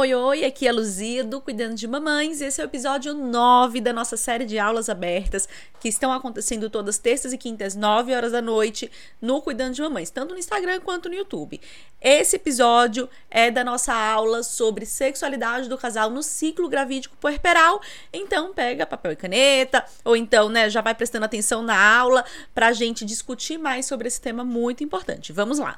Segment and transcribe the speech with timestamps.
[0.00, 2.40] Oi, oi, aqui é a Luzia do Cuidando de Mamães.
[2.40, 5.48] Esse é o episódio 9 da nossa série de aulas abertas
[5.80, 8.88] que estão acontecendo todas terças e quintas, 9 horas da noite,
[9.20, 11.60] no Cuidando de Mamães, tanto no Instagram quanto no YouTube.
[12.00, 17.82] Esse episódio é da nossa aula sobre sexualidade do casal no ciclo gravídico puerperal.
[18.12, 22.24] Então, pega papel e caneta, ou então, né, já vai prestando atenção na aula
[22.54, 25.32] pra gente discutir mais sobre esse tema muito importante.
[25.32, 25.76] Vamos lá.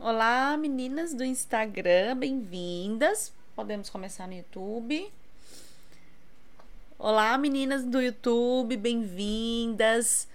[0.00, 3.32] Olá, meninas do Instagram, bem-vindas.
[3.56, 5.12] Podemos começar no YouTube.
[6.96, 10.27] Olá, meninas do YouTube, bem-vindas.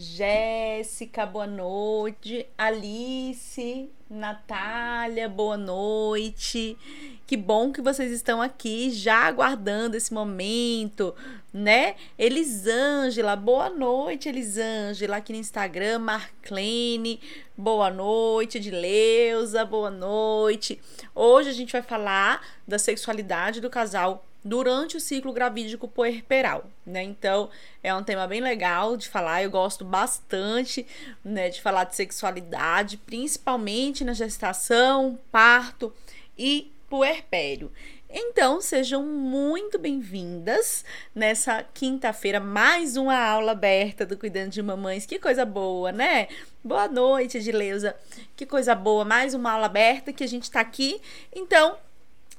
[0.00, 2.46] Jéssica, boa noite.
[2.56, 6.78] Alice, Natália, boa noite.
[7.26, 11.12] Que bom que vocês estão aqui já aguardando esse momento,
[11.52, 11.96] né?
[12.16, 15.98] Elisângela, boa noite, Elisângela, aqui no Instagram.
[15.98, 17.20] Marclene,
[17.56, 18.58] boa noite.
[18.58, 20.80] Edileuza, boa noite.
[21.12, 27.02] Hoje a gente vai falar da sexualidade do casal durante o ciclo gravídico puerperal, né?
[27.02, 27.50] Então,
[27.82, 30.86] é um tema bem legal de falar, eu gosto bastante,
[31.24, 35.92] né, de falar de sexualidade, principalmente na gestação, parto
[36.36, 37.70] e puerpério.
[38.10, 40.82] Então, sejam muito bem-vindas
[41.14, 45.04] nessa quinta-feira, mais uma aula aberta do Cuidando de Mamães.
[45.04, 46.26] Que coisa boa, né?
[46.64, 47.94] Boa noite, Edileuza.
[48.34, 51.02] Que coisa boa, mais uma aula aberta que a gente tá aqui.
[51.34, 51.76] Então,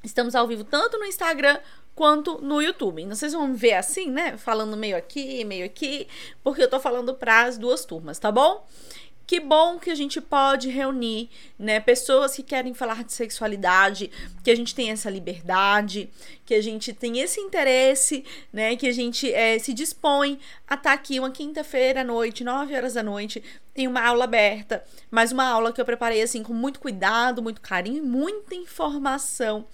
[0.04, 1.60] estamos ao vivo tanto no Instagram
[2.00, 3.02] quanto no YouTube.
[3.02, 4.38] Então, vocês vão ver assim, né?
[4.38, 6.08] Falando meio aqui, meio aqui,
[6.42, 8.66] porque eu tô falando para as duas turmas, tá bom?
[9.28, 14.10] Que bom que a gente pode reunir, né, pessoas que querem falar de sexualidade,
[14.44, 16.10] que a gente tem essa liberdade,
[16.46, 20.90] que a gente tem esse interesse, né, que a gente é, se dispõe a estar
[20.90, 23.44] tá aqui uma quinta-feira à noite, 9 horas da noite,
[23.76, 27.62] em uma aula aberta, mas uma aula que eu preparei assim com muito cuidado, muito
[27.62, 29.68] carinho e muita informação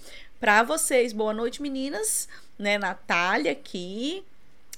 [0.45, 1.11] para vocês.
[1.11, 2.77] Boa noite, meninas, né?
[2.77, 4.23] Natália aqui,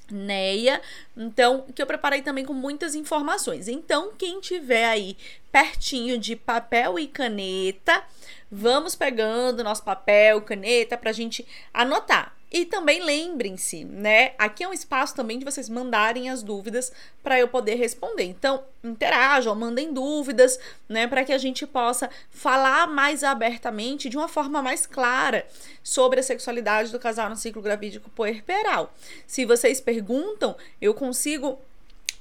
[0.09, 0.81] Neia.
[1.17, 3.67] Então, que eu preparei também com muitas informações.
[3.67, 5.17] Então, quem tiver aí
[5.51, 8.01] pertinho de papel e caneta,
[8.49, 12.36] vamos pegando nosso papel, caneta para a gente anotar.
[12.49, 14.33] E também lembrem-se, né?
[14.37, 18.23] Aqui é um espaço também de vocês mandarem as dúvidas para eu poder responder.
[18.23, 21.07] Então, interajam, mandem dúvidas, né?
[21.07, 25.45] Para que a gente possa falar mais abertamente, de uma forma mais clara,
[25.83, 28.93] sobre a sexualidade do casal no ciclo gravídico puerperal.
[29.25, 31.59] Se vocês perguntam, eu consigo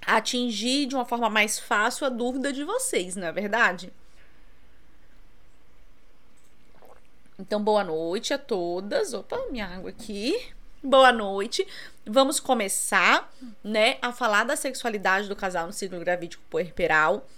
[0.05, 3.93] atingir de uma forma mais fácil a dúvida de vocês, não é verdade?
[7.39, 9.13] Então, boa noite a todas.
[9.13, 10.35] Opa, minha água aqui.
[10.83, 11.67] Boa noite.
[12.07, 13.31] Vamos começar,
[13.63, 17.29] né, a falar da sexualidade do casal no ciclo gravídico puerperal.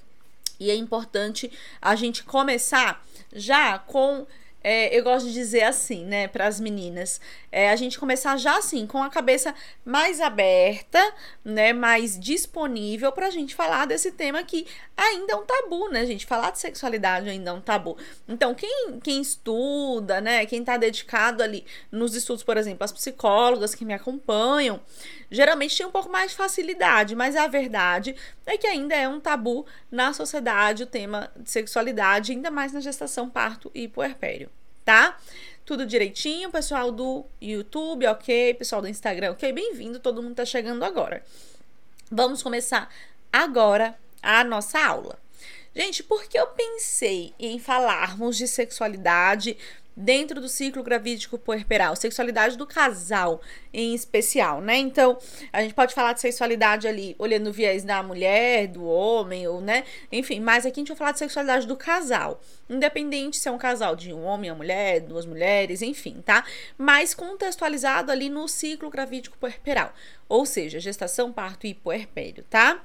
[0.60, 1.50] E é importante
[1.82, 4.24] a gente começar já com
[4.70, 8.58] é, eu gosto de dizer assim, né, para as meninas, é, a gente começar já
[8.58, 11.00] assim, com a cabeça mais aberta,
[11.42, 16.04] né, mais disponível para a gente falar desse tema que ainda é um tabu, né,
[16.04, 16.26] gente?
[16.26, 17.96] Falar de sexualidade ainda é um tabu.
[18.28, 23.74] Então, quem, quem estuda, né, quem está dedicado ali nos estudos, por exemplo, as psicólogas
[23.74, 24.82] que me acompanham,
[25.30, 28.14] geralmente tem um pouco mais de facilidade, mas a verdade
[28.44, 32.80] é que ainda é um tabu na sociedade o tema de sexualidade, ainda mais na
[32.80, 34.50] gestação, parto e puerpério
[34.88, 35.18] tá?
[35.66, 38.54] Tudo direitinho, pessoal do YouTube, ok?
[38.54, 39.52] Pessoal do Instagram, ok?
[39.52, 41.22] Bem-vindo, todo mundo tá chegando agora.
[42.10, 42.90] Vamos começar
[43.30, 45.18] agora a nossa aula.
[45.76, 49.58] Gente, por que eu pensei em falarmos de sexualidade
[49.98, 53.40] dentro do ciclo gravídico puerperal, sexualidade do casal
[53.74, 54.76] em especial, né?
[54.76, 55.18] Então,
[55.52, 59.60] a gente pode falar de sexualidade ali olhando o viés da mulher, do homem, ou,
[59.60, 59.84] né?
[60.12, 63.58] Enfim, mas aqui a gente vai falar de sexualidade do casal, independente se é um
[63.58, 66.44] casal de um homem, uma mulher, duas mulheres, enfim, tá?
[66.78, 69.92] Mas contextualizado ali no ciclo gravídico puerperal,
[70.28, 72.80] ou seja, gestação, parto e puerpério, tá?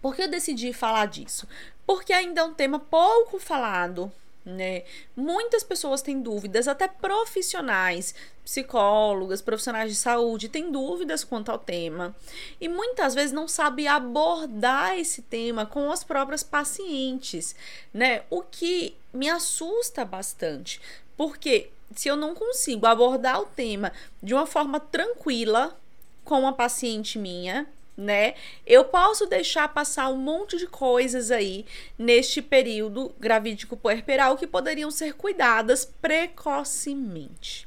[0.00, 1.48] Por que eu decidi falar disso?
[1.84, 4.12] Porque ainda é um tema pouco falado
[4.44, 4.84] né?
[5.16, 8.14] Muitas pessoas têm dúvidas, até profissionais,
[8.44, 12.14] psicólogas, profissionais de saúde, têm dúvidas quanto ao tema
[12.60, 17.56] e muitas vezes não sabem abordar esse tema com as próprias pacientes,
[17.92, 18.22] né?
[18.28, 20.80] O que me assusta bastante,
[21.16, 23.92] porque se eu não consigo abordar o tema
[24.22, 25.76] de uma forma tranquila
[26.24, 28.34] com uma paciente minha, né?
[28.66, 31.64] Eu posso deixar passar um monte de coisas aí
[31.98, 37.66] neste período gravídico puerperal que poderiam ser cuidadas precocemente.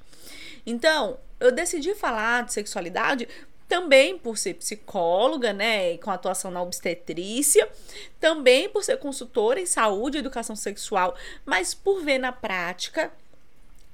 [0.65, 3.27] Então, eu decidi falar de sexualidade
[3.67, 7.67] também por ser psicóloga, né, com atuação na obstetrícia,
[8.19, 11.15] também por ser consultora em saúde e educação sexual,
[11.45, 13.11] mas por ver na prática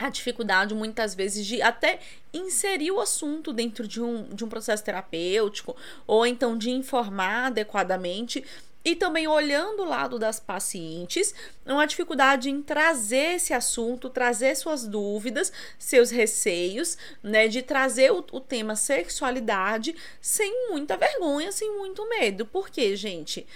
[0.05, 1.99] a dificuldade muitas vezes de até
[2.33, 8.43] inserir o assunto dentro de um, de um processo terapêutico ou então de informar adequadamente
[8.85, 11.33] e também olhando o lado das pacientes,
[11.65, 18.25] uma dificuldade em trazer esse assunto, trazer suas dúvidas, seus receios, né, de trazer o,
[18.31, 22.45] o tema sexualidade sem muita vergonha, sem muito medo.
[22.45, 23.47] Por quê, gente?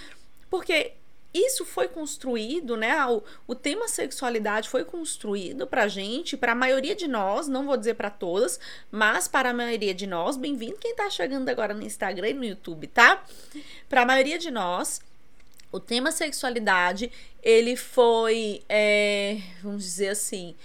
[0.49, 0.93] Porque
[1.33, 3.05] isso foi construído, né?
[3.05, 7.77] O, o tema sexualidade foi construído pra gente, para a maioria de nós, não vou
[7.77, 8.59] dizer para todas,
[8.91, 10.37] mas para a maioria de nós.
[10.37, 13.23] Bem-vindo quem tá chegando agora no Instagram e no YouTube, tá?
[13.89, 15.01] Para a maioria de nós,
[15.71, 17.11] o tema sexualidade
[17.43, 20.55] ele foi, é, vamos dizer assim,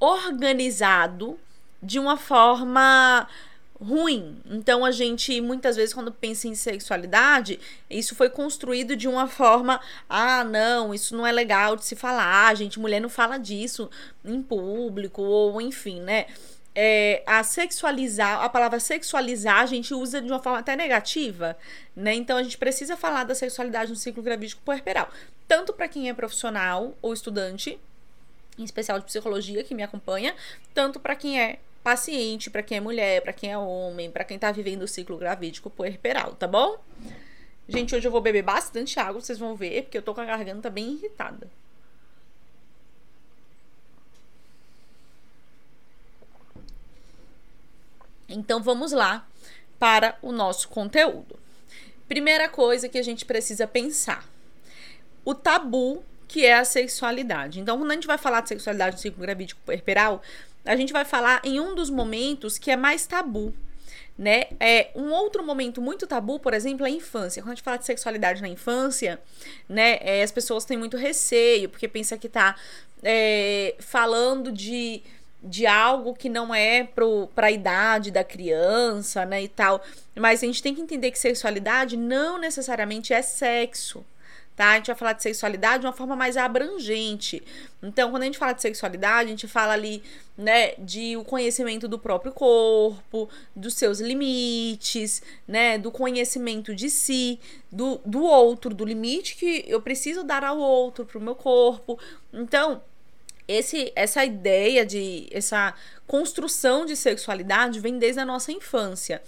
[0.00, 1.38] organizado
[1.82, 3.28] de uma forma
[3.80, 4.38] ruim.
[4.46, 9.80] Então a gente muitas vezes quando pensa em sexualidade, isso foi construído de uma forma,
[10.08, 13.90] ah, não, isso não é legal de se falar, gente, mulher não fala disso
[14.24, 16.26] em público ou enfim, né?
[16.78, 21.56] É, a sexualizar, a palavra sexualizar a gente usa de uma forma até negativa,
[21.94, 22.14] né?
[22.14, 25.08] Então a gente precisa falar da sexualidade no ciclo gravídico puerperal,
[25.48, 27.78] tanto para quem é profissional ou estudante,
[28.58, 30.34] em especial de psicologia que me acompanha,
[30.74, 34.36] tanto para quem é paciente para quem é mulher, para quem é homem, para quem
[34.36, 36.78] tá vivendo o ciclo gravídico puerperal, tá bom?
[37.68, 40.24] Gente, hoje eu vou beber bastante água, vocês vão ver, porque eu tô com a
[40.24, 41.48] garganta bem irritada.
[48.28, 49.24] Então vamos lá
[49.78, 51.38] para o nosso conteúdo.
[52.08, 54.28] Primeira coisa que a gente precisa pensar:
[55.24, 57.60] o tabu que é a sexualidade.
[57.60, 60.20] Então, quando a gente vai falar de sexualidade no ciclo gravídico puerperal,
[60.66, 63.54] a gente vai falar em um dos momentos que é mais tabu.
[64.18, 64.44] Né?
[64.58, 67.42] É um outro momento muito tabu, por exemplo, é a infância.
[67.42, 69.20] Quando a gente fala de sexualidade na infância,
[69.68, 72.56] né, é, as pessoas têm muito receio, porque pensa que tá
[73.02, 75.02] é, falando de,
[75.42, 79.84] de algo que não é para a idade da criança, né, e tal.
[80.14, 84.02] Mas a gente tem que entender que sexualidade não necessariamente é sexo
[84.56, 84.70] tá?
[84.70, 87.42] A gente vai falar de sexualidade de uma forma mais abrangente.
[87.82, 90.02] Então, quando a gente fala de sexualidade, a gente fala ali,
[90.36, 97.38] né, de o conhecimento do próprio corpo, dos seus limites, né, do conhecimento de si,
[97.70, 101.98] do, do outro, do limite que eu preciso dar ao outro, pro meu corpo.
[102.32, 102.80] Então,
[103.46, 105.74] esse, essa ideia de essa
[106.06, 109.22] construção de sexualidade vem desde a nossa infância.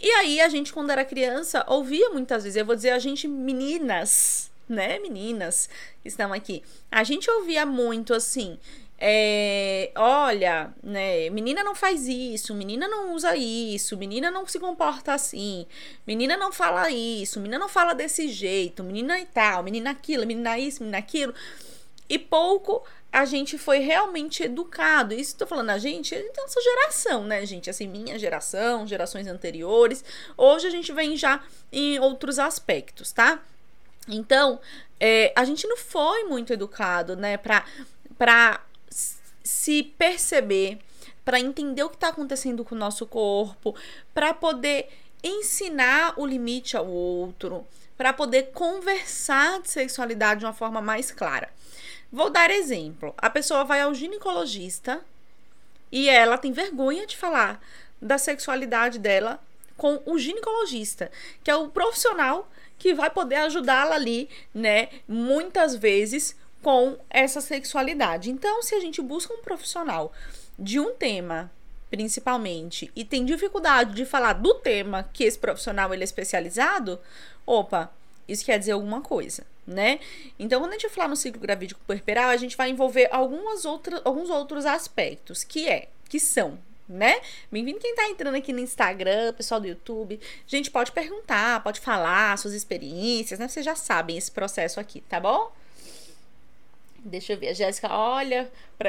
[0.00, 3.26] E aí a gente quando era criança ouvia muitas vezes, eu vou dizer a gente
[3.26, 5.68] meninas, né, meninas
[6.02, 6.62] que estão aqui.
[6.90, 8.58] A gente ouvia muito assim.
[8.98, 15.12] É, olha, né, menina não faz isso, menina não usa isso, menina não se comporta
[15.12, 15.66] assim,
[16.06, 20.58] menina não fala isso, menina não fala desse jeito, menina e tal, menina aquilo, menina
[20.58, 21.34] isso, menina aquilo.
[22.08, 22.84] E pouco
[23.14, 25.14] a gente foi realmente educado.
[25.14, 27.70] Isso tô falando a gente, é nossa geração, né, gente?
[27.70, 30.04] Assim, minha geração, gerações anteriores.
[30.36, 31.40] Hoje a gente vem já
[31.70, 33.40] em outros aspectos, tá?
[34.08, 34.60] Então,
[35.00, 37.64] é, a gente não foi muito educado, né, pra,
[38.18, 38.60] pra
[39.42, 40.78] se perceber,
[41.24, 43.74] para entender o que está acontecendo com o nosso corpo,
[44.12, 44.88] para poder
[45.22, 47.66] ensinar o limite ao outro,
[47.96, 51.48] para poder conversar de sexualidade de uma forma mais clara.
[52.12, 53.14] Vou dar exemplo.
[53.16, 55.00] A pessoa vai ao ginecologista
[55.90, 57.60] e ela tem vergonha de falar
[58.00, 59.40] da sexualidade dela
[59.76, 61.10] com o ginecologista,
[61.42, 64.88] que é o profissional que vai poder ajudá-la ali, né?
[65.08, 68.30] Muitas vezes com essa sexualidade.
[68.30, 70.12] Então, se a gente busca um profissional
[70.58, 71.50] de um tema
[71.90, 76.98] principalmente e tem dificuldade de falar do tema que esse profissional ele é especializado,
[77.46, 77.92] opa,
[78.26, 80.00] isso quer dizer alguma coisa, né?
[80.38, 84.00] Então, quando a gente falar no ciclo gravídico puerperal, a gente vai envolver algumas outras,
[84.04, 87.20] alguns outros aspectos, que é, que são né?
[87.50, 90.20] Bem-vindo quem tá entrando aqui no Instagram, pessoal do YouTube.
[90.46, 93.48] Gente, pode perguntar, pode falar suas experiências, né?
[93.48, 95.50] Vocês já sabem esse processo aqui, tá bom?
[96.98, 98.50] Deixa eu ver, a Jéssica, olha.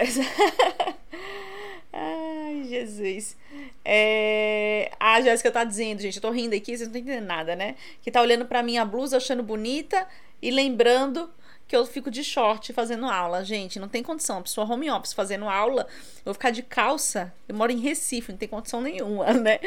[1.92, 3.38] Ai, Jesus.
[3.84, 4.92] É...
[5.00, 7.76] A Jéssica tá dizendo, gente, eu tô rindo aqui, vocês não estão entendendo nada, né?
[8.02, 10.06] Que tá olhando pra minha blusa, achando bonita
[10.42, 11.30] e lembrando
[11.68, 13.44] que eu fico de short fazendo aula.
[13.44, 14.38] Gente, não tem condição.
[14.38, 17.34] A pessoa home office fazendo aula, eu vou ficar de calça.
[17.48, 19.60] Eu moro em Recife, não tem condição nenhuma, né?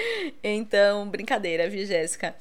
[0.43, 2.37] Então, brincadeira, viu, Jéssica?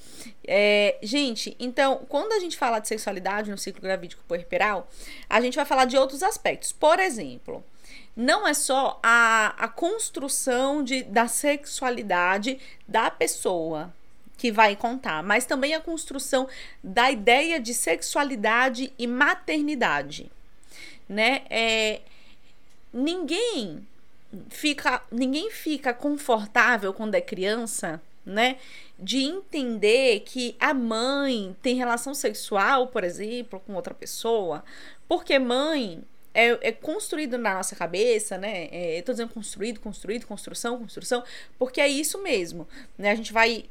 [0.48, 4.88] É, gente, então, quando a gente fala de sexualidade no ciclo gravídico puerperal,
[5.30, 6.72] a gente vai falar de outros aspectos.
[6.72, 7.64] Por exemplo,
[8.16, 13.94] não é só a, a construção de, da sexualidade da pessoa,
[14.38, 16.48] que vai contar, mas também a construção
[16.84, 20.32] da ideia de sexualidade e maternidade,
[21.10, 21.42] né?
[21.50, 22.02] É,
[22.94, 23.86] ninguém
[24.50, 28.58] fica, ninguém fica confortável quando é criança, né?
[29.00, 34.64] De entender que a mãe tem relação sexual, por exemplo, com outra pessoa,
[35.08, 36.04] porque mãe
[36.34, 38.68] é, é, construído na nossa cabeça, né?
[38.72, 41.24] É, tô dizendo construído, construído, construção, construção,
[41.58, 43.10] porque é isso mesmo, né?
[43.10, 43.66] A gente vai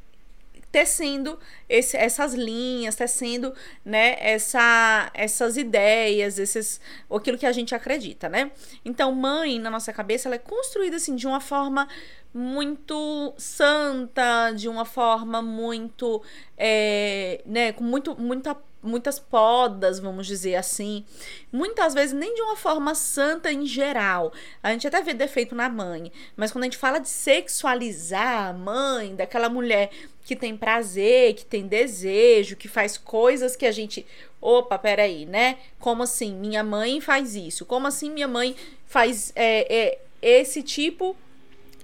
[0.77, 3.51] tecendo esse, essas linhas, tecendo,
[3.83, 6.79] né, essa, essas ideias, esses,
[7.09, 8.51] aquilo que a gente acredita, né?
[8.85, 11.87] Então, mãe, na nossa cabeça, ela é construída, assim, de uma forma
[12.31, 16.21] muito santa, de uma forma muito,
[16.55, 21.05] é, né, com muito, muita muitas podas, vamos dizer assim.
[21.51, 24.31] Muitas vezes nem de uma forma santa em geral.
[24.61, 28.53] A gente até vê defeito na mãe, mas quando a gente fala de sexualizar a
[28.53, 29.89] mãe, daquela mulher
[30.23, 34.05] que tem prazer, que tem desejo, que faz coisas que a gente.
[34.41, 35.57] Opa, peraí, né?
[35.79, 36.35] Como assim?
[36.35, 37.65] Minha mãe faz isso?
[37.65, 38.55] Como assim minha mãe
[38.85, 41.15] faz é, é, esse tipo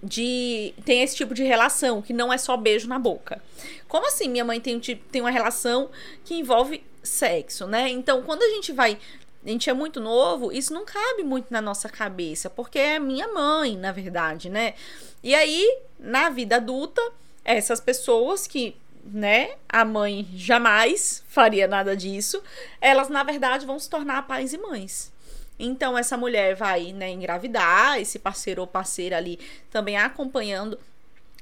[0.03, 0.73] de.
[0.83, 3.41] tem esse tipo de relação, que não é só beijo na boca?
[3.87, 5.89] Como assim minha mãe tem, tem uma relação
[6.25, 7.89] que envolve sexo, né?
[7.89, 8.97] Então, quando a gente vai
[9.45, 13.27] a gente é muito novo, isso não cabe muito na nossa cabeça, porque é minha
[13.27, 14.73] mãe, na verdade, né?
[15.21, 17.01] E aí, na vida adulta,
[17.43, 22.41] essas pessoas que, né, a mãe jamais faria nada disso,
[22.79, 25.11] elas, na verdade, vão se tornar pais e mães.
[25.57, 30.79] Então, essa mulher vai, né, engravidar, esse parceiro ou parceira ali também acompanhando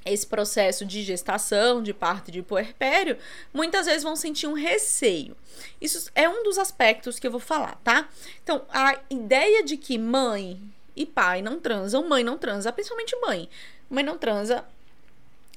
[0.06, 3.18] esse processo de gestação, de parto de puerpério,
[3.54, 5.36] muitas vezes vão sentir um receio.
[5.80, 8.10] Isso é um dos aspectos que eu vou falar, tá?
[8.44, 10.60] Então, a ideia de que mãe
[10.96, 13.48] e pai não transam, mãe não transa, principalmente mãe.
[13.90, 14.66] Mãe não transa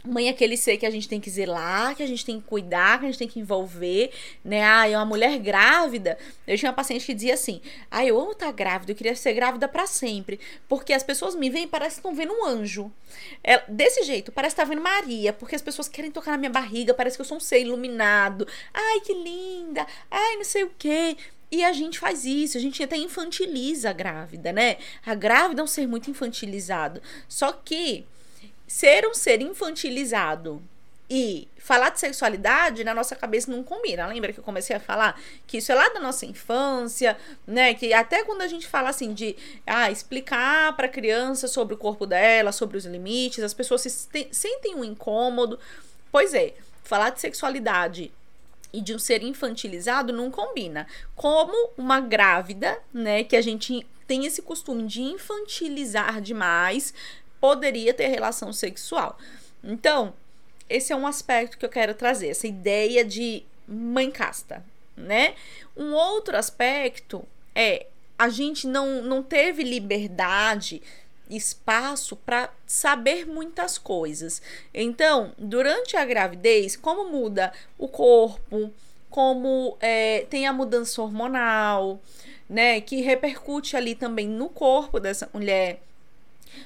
[0.07, 2.47] Mãe é aquele ser que a gente tem que zelar, que a gente tem que
[2.47, 4.13] cuidar, que a gente tem que envolver,
[4.45, 4.63] né?
[4.63, 6.19] Ah, é uma mulher grávida.
[6.47, 9.33] Eu tinha uma paciente que dizia assim: Ah, eu amo estar grávida, eu queria ser
[9.33, 10.39] grávida para sempre.
[10.69, 12.93] Porque as pessoas me veem e parece que estão vendo um anjo.
[13.43, 16.51] É, desse jeito, parece que tá vendo Maria, porque as pessoas querem tocar na minha
[16.51, 18.47] barriga, parece que eu sou um ser iluminado.
[18.75, 19.87] Ai, que linda!
[20.11, 21.17] Ai, não sei o quê.
[21.51, 24.77] E a gente faz isso, a gente até infantiliza a grávida, né?
[25.07, 27.01] A grávida é um ser muito infantilizado.
[27.29, 28.05] Só que
[28.67, 30.63] ser um ser infantilizado
[31.09, 34.07] e falar de sexualidade na nossa cabeça não combina.
[34.07, 37.17] Lembra que eu comecei a falar que isso é lá da nossa infância,
[37.47, 37.75] né?
[37.75, 42.07] Que até quando a gente fala assim de ah, explicar para criança sobre o corpo
[42.07, 45.59] dela, sobre os limites, as pessoas se sentem um incômodo.
[46.11, 48.13] Pois é, falar de sexualidade
[48.73, 50.87] e de um ser infantilizado não combina.
[51.15, 56.93] Como uma grávida, né, que a gente tem esse costume de infantilizar demais,
[57.45, 59.19] poderia ter relação sexual.
[59.63, 60.15] Então,
[60.67, 64.65] esse é um aspecto que eu quero trazer, essa ideia de mãe casta,
[64.97, 65.35] né?
[65.77, 67.23] Um outro aspecto
[67.55, 67.85] é
[68.19, 70.81] a gente não, não teve liberdade,
[71.29, 74.41] espaço para saber muitas coisas.
[74.73, 78.73] Então, durante a gravidez, como muda o corpo,
[79.11, 82.01] como é, tem a mudança hormonal,
[82.49, 85.83] né, que repercute ali também no corpo dessa mulher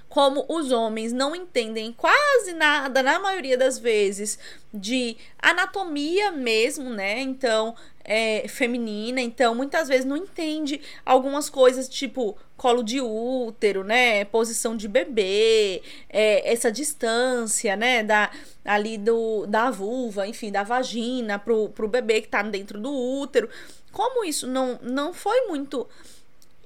[0.08, 4.38] como os homens não entendem quase nada, na maioria das vezes,
[4.72, 7.20] de anatomia mesmo, né?
[7.20, 14.24] Então, é, feminina, então muitas vezes não entende algumas coisas, tipo colo de útero, né?
[14.24, 18.02] Posição de bebê, é, essa distância, né?
[18.02, 18.30] Da,
[18.64, 23.48] ali do, da vulva, enfim, da vagina pro, pro bebê que tá dentro do útero.
[23.92, 25.86] Como isso não, não foi muito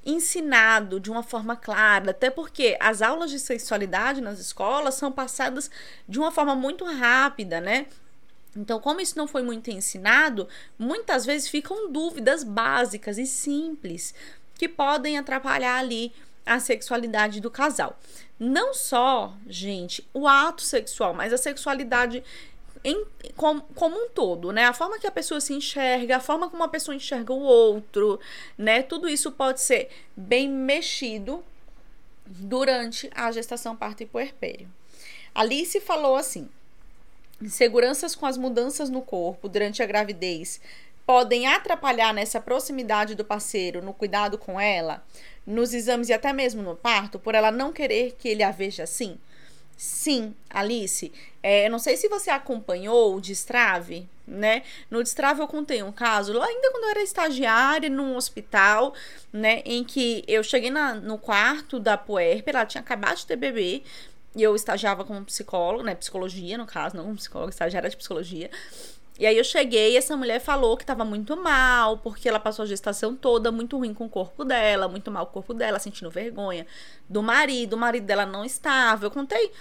[0.04, 5.70] ensinado de uma forma clara, até porque as aulas de sexualidade nas escolas são passadas
[6.08, 7.86] de uma forma muito rápida, né?
[8.56, 10.46] Então, como isso não foi muito ensinado,
[10.78, 14.14] muitas vezes ficam dúvidas básicas e simples
[14.54, 16.12] que podem atrapalhar ali
[16.44, 17.98] a sexualidade do casal.
[18.38, 22.22] Não só, gente, o ato sexual, mas a sexualidade
[22.84, 23.04] em,
[23.36, 24.64] com, como um todo, né?
[24.64, 28.18] A forma que a pessoa se enxerga, a forma como a pessoa enxerga o outro,
[28.56, 28.82] né?
[28.82, 31.44] Tudo isso pode ser bem mexido
[32.26, 34.68] durante a gestação, parto e puerpério.
[35.34, 36.48] Alice falou assim:
[37.40, 40.60] inseguranças com as mudanças no corpo durante a gravidez
[41.04, 45.04] podem atrapalhar nessa proximidade do parceiro, no cuidado com ela,
[45.46, 48.84] nos exames e até mesmo no parto, por ela não querer que ele a veja
[48.84, 49.18] assim?
[49.82, 51.12] Sim, Alice.
[51.42, 54.62] É, não sei se você acompanhou o Destrave, né?
[54.88, 58.94] No Destrave eu contei um caso, ainda quando eu era estagiária num hospital,
[59.32, 59.60] né?
[59.64, 63.82] Em que eu cheguei na, no quarto da puérpera, ela tinha acabado de ter bebê,
[64.36, 65.96] e eu estagiava como psicólogo, né?
[65.96, 68.50] Psicologia, no caso, não como psicóloga, estagiária de psicologia.
[69.18, 72.62] E aí eu cheguei e essa mulher falou que tava muito mal, porque ela passou
[72.62, 76.10] a gestação toda muito ruim com o corpo dela, muito mal o corpo dela, sentindo
[76.10, 76.66] vergonha
[77.08, 77.74] do marido.
[77.74, 79.06] O marido dela não estava.
[79.06, 79.52] Eu contei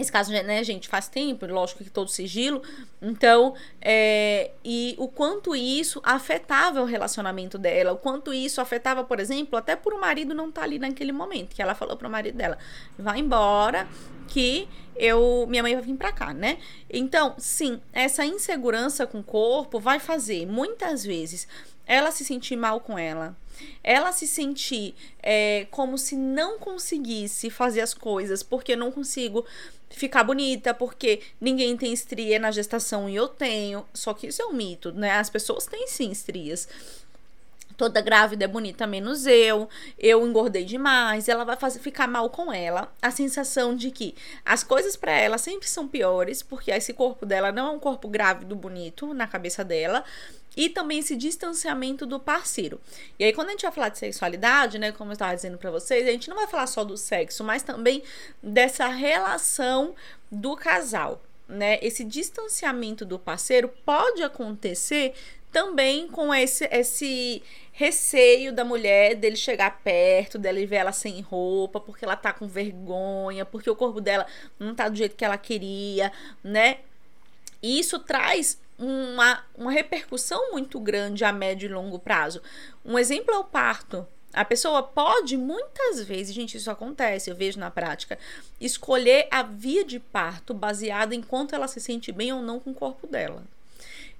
[0.00, 2.62] esse caso, né, gente, faz tempo, lógico que todo sigilo.
[3.02, 9.18] Então, é, e o quanto isso afetava o relacionamento dela, o quanto isso afetava, por
[9.18, 12.08] exemplo, até por o marido não estar tá ali naquele momento, que ela falou pro
[12.08, 12.58] marido dela:
[12.96, 13.88] vai embora,
[14.28, 14.68] que
[14.98, 16.58] eu minha mãe vai vir para cá, né?
[16.90, 21.46] Então, sim, essa insegurança com o corpo vai fazer muitas vezes
[21.86, 23.34] ela se sentir mal com ela,
[23.82, 29.44] ela se sentir é, como se não conseguisse fazer as coisas porque não consigo
[29.90, 33.86] ficar bonita, porque ninguém tem estria na gestação e eu tenho.
[33.94, 35.12] Só que isso é um mito, né?
[35.12, 36.68] As pessoas têm sim estrias
[37.78, 42.52] toda grávida é bonita menos eu, eu engordei demais, ela vai fazer ficar mal com
[42.52, 47.24] ela, a sensação de que as coisas para ela sempre são piores, porque esse corpo
[47.24, 50.04] dela não é um corpo grávido bonito na cabeça dela,
[50.56, 52.80] e também esse distanciamento do parceiro.
[53.16, 55.70] E aí, quando a gente vai falar de sexualidade, né, como eu estava dizendo para
[55.70, 58.02] vocês, a gente não vai falar só do sexo, mas também
[58.42, 59.94] dessa relação
[60.28, 61.22] do casal.
[61.46, 61.78] Né?
[61.80, 65.14] Esse distanciamento do parceiro pode acontecer
[65.52, 71.80] também com esse, esse receio da mulher dele chegar perto, dela ver ela sem roupa,
[71.80, 74.26] porque ela tá com vergonha, porque o corpo dela
[74.58, 76.12] não tá do jeito que ela queria,
[76.42, 76.78] né?
[77.62, 82.40] E isso traz uma, uma repercussão muito grande a médio e longo prazo.
[82.84, 84.06] Um exemplo é o parto.
[84.32, 88.18] A pessoa pode, muitas vezes, gente, isso acontece, eu vejo na prática,
[88.60, 92.70] escolher a via de parto baseada em quanto ela se sente bem ou não com
[92.70, 93.42] o corpo dela.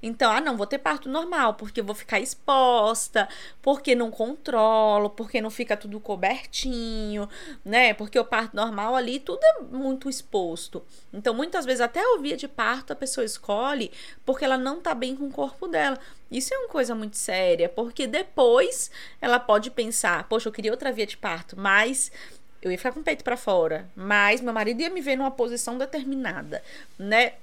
[0.03, 3.29] Então, ah, não, vou ter parto normal, porque vou ficar exposta,
[3.61, 7.29] porque não controlo, porque não fica tudo cobertinho,
[7.65, 7.93] né?
[7.95, 10.85] Porque o parto normal ali, tudo é muito exposto.
[11.13, 13.91] Então, muitas vezes, até o via de parto, a pessoa escolhe
[14.25, 15.99] porque ela não tá bem com o corpo dela.
[16.31, 18.91] Isso é uma coisa muito séria, porque depois
[19.21, 22.13] ela pode pensar, poxa, eu queria outra via de parto, mas
[22.61, 25.31] eu ia ficar com o peito para fora, mas meu marido ia me ver numa
[25.31, 26.63] posição determinada,
[26.99, 27.35] né?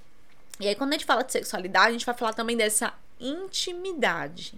[0.60, 4.54] E aí, quando a gente fala de sexualidade, a gente vai falar também dessa intimidade.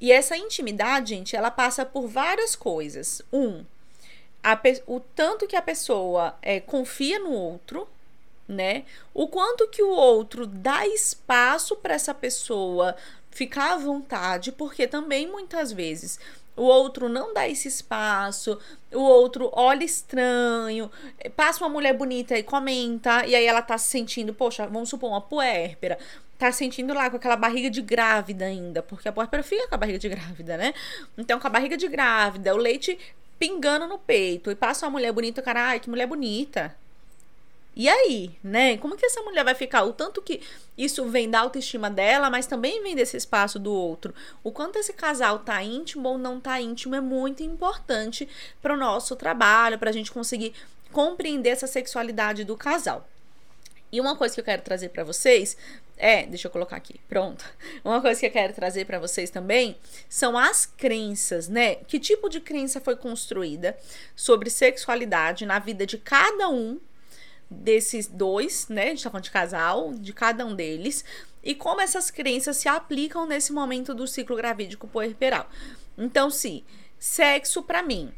[0.00, 3.22] E essa intimidade, gente, ela passa por várias coisas.
[3.32, 3.64] Um,
[4.42, 7.88] a, o tanto que a pessoa é, confia no outro,
[8.48, 8.84] né?
[9.14, 12.96] O quanto que o outro dá espaço para essa pessoa
[13.30, 16.18] ficar à vontade, porque também muitas vezes
[16.56, 18.58] o outro não dá esse espaço,
[18.92, 20.90] o outro olha estranho,
[21.34, 25.10] passa uma mulher bonita e comenta, e aí ela tá se sentindo, poxa, vamos supor,
[25.10, 25.98] uma puérpera,
[26.38, 29.78] tá sentindo lá com aquela barriga de grávida ainda, porque a puérpera fica com a
[29.78, 30.74] barriga de grávida, né?
[31.16, 32.98] Então, com a barriga de grávida, o leite
[33.38, 36.76] pingando no peito, e passa uma mulher bonita, cara, ai, que mulher bonita.
[37.74, 38.76] E aí, né?
[38.76, 39.84] Como que essa mulher vai ficar?
[39.84, 40.42] O tanto que
[40.76, 44.14] isso vem da autoestima dela, mas também vem desse espaço do outro.
[44.44, 48.28] O quanto esse casal tá íntimo ou não tá íntimo é muito importante
[48.60, 50.52] para o nosso trabalho, para a gente conseguir
[50.92, 53.08] compreender essa sexualidade do casal.
[53.90, 55.56] E uma coisa que eu quero trazer para vocês
[55.96, 57.44] é, deixa eu colocar aqui, pronto.
[57.84, 59.76] Uma coisa que eu quero trazer para vocês também
[60.08, 61.76] são as crenças, né?
[61.76, 63.78] Que tipo de crença foi construída
[64.16, 66.80] sobre sexualidade na vida de cada um
[67.52, 68.84] desses dois, né?
[68.84, 71.04] A gente tá falando de casal, de cada um deles,
[71.42, 75.48] e como essas crenças se aplicam nesse momento do ciclo gravídico puerperal.
[75.96, 76.64] Então, se
[76.98, 78.12] sexo para mim,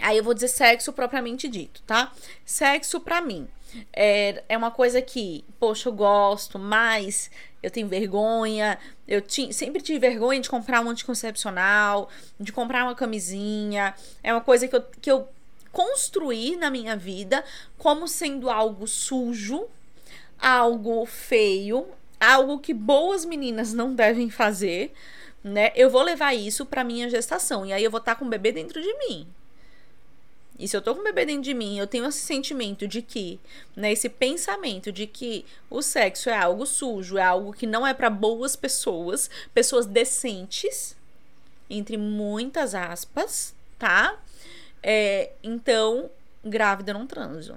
[0.00, 2.12] aí eu vou dizer sexo propriamente dito, tá?
[2.44, 3.48] Sexo para mim
[3.92, 7.30] é, é uma coisa que, poxa, eu gosto, mas
[7.62, 8.78] eu tenho vergonha.
[9.06, 13.94] Eu tinha, sempre tive vergonha de comprar um anticoncepcional, de comprar uma camisinha.
[14.22, 15.28] É uma coisa que eu, que eu
[15.72, 17.44] construir na minha vida
[17.76, 19.66] como sendo algo sujo,
[20.38, 21.86] algo feio,
[22.20, 24.92] algo que boas meninas não devem fazer,
[25.42, 25.72] né?
[25.74, 28.28] Eu vou levar isso para minha gestação e aí eu vou estar tá com o
[28.28, 29.26] bebê dentro de mim.
[30.58, 33.00] E se eu tô com o bebê dentro de mim, eu tenho esse sentimento de
[33.00, 33.38] que,
[33.76, 37.94] né, esse pensamento de que o sexo é algo sujo, é algo que não é
[37.94, 40.96] para boas pessoas, pessoas decentes,
[41.70, 44.18] entre muitas aspas, tá?
[44.82, 46.10] É, então,
[46.44, 47.56] grávida não transo,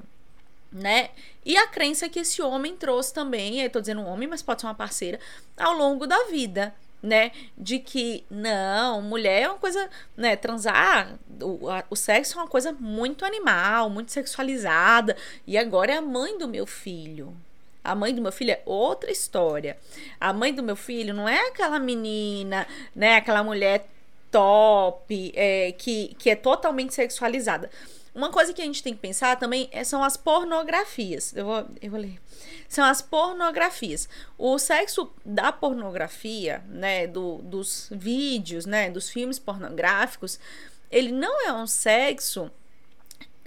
[0.72, 1.10] né?
[1.46, 4.62] E a crença que esse homem trouxe também, eu tô dizendo um homem, mas pode
[4.62, 5.20] ser uma parceira,
[5.58, 7.32] ao longo da vida, né?
[7.58, 10.36] De que, não, mulher é uma coisa, né?
[10.36, 15.98] Transar, o, a, o sexo é uma coisa muito animal, muito sexualizada, e agora é
[15.98, 17.36] a mãe do meu filho.
[17.84, 19.76] A mãe do meu filho é outra história.
[20.20, 23.16] A mãe do meu filho não é aquela menina, né?
[23.16, 23.88] Aquela mulher
[24.32, 27.70] top, é, que, que é totalmente sexualizada.
[28.14, 31.34] Uma coisa que a gente tem que pensar também é, são as pornografias.
[31.36, 32.20] Eu vou, eu vou ler.
[32.68, 34.10] São as pornografias.
[34.38, 40.40] O sexo da pornografia, né, do, dos vídeos, né, dos filmes pornográficos,
[40.90, 42.52] ele não é um sexo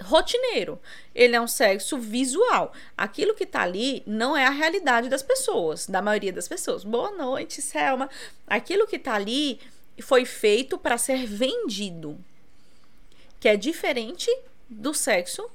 [0.03, 0.81] rotineiro.
[1.14, 2.73] Ele é um sexo visual.
[2.97, 6.85] Aquilo que tá ali não é a realidade das pessoas, da maioria das pessoas.
[6.85, 8.09] Boa noite, Selma.
[8.47, 9.61] Aquilo que tá ali
[10.03, 12.19] foi feito para ser vendido,
[13.39, 14.31] que é diferente
[14.69, 15.49] do sexo,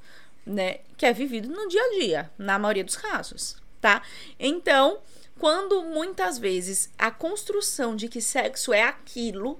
[0.45, 4.01] né, que é vivido no dia a dia, na maioria dos casos, tá?
[4.39, 4.99] Então,
[5.37, 9.59] quando muitas vezes a construção de que sexo é aquilo,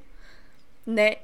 [0.86, 1.18] né,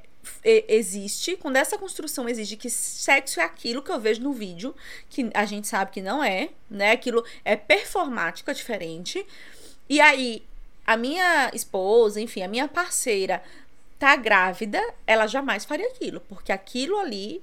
[0.44, 4.74] existe, quando essa construção existe que sexo é aquilo que eu vejo no vídeo,
[5.08, 6.92] que a gente sabe que não é, né?
[6.92, 9.24] Aquilo é performático, é diferente.
[9.88, 10.44] E aí,
[10.86, 13.42] a minha esposa, enfim, a minha parceira
[13.98, 17.42] tá grávida, ela jamais faria aquilo, porque aquilo ali,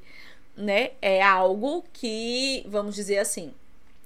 [0.55, 3.53] né, é algo que, vamos dizer assim,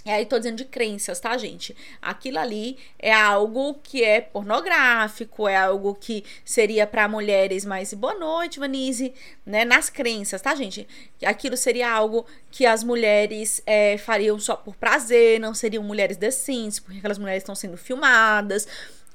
[0.08, 1.76] e aí tô dizendo de crenças, tá, gente?
[2.02, 8.14] Aquilo ali é algo que é pornográfico, é algo que seria para mulheres mais boa
[8.14, 9.14] noite, Vanise,
[9.46, 9.66] né?
[9.66, 10.88] Nas crenças, tá, gente?
[11.26, 16.80] Aquilo seria algo que as mulheres é, fariam só por prazer, não seriam mulheres decentes,
[16.80, 18.66] porque aquelas mulheres estão sendo filmadas,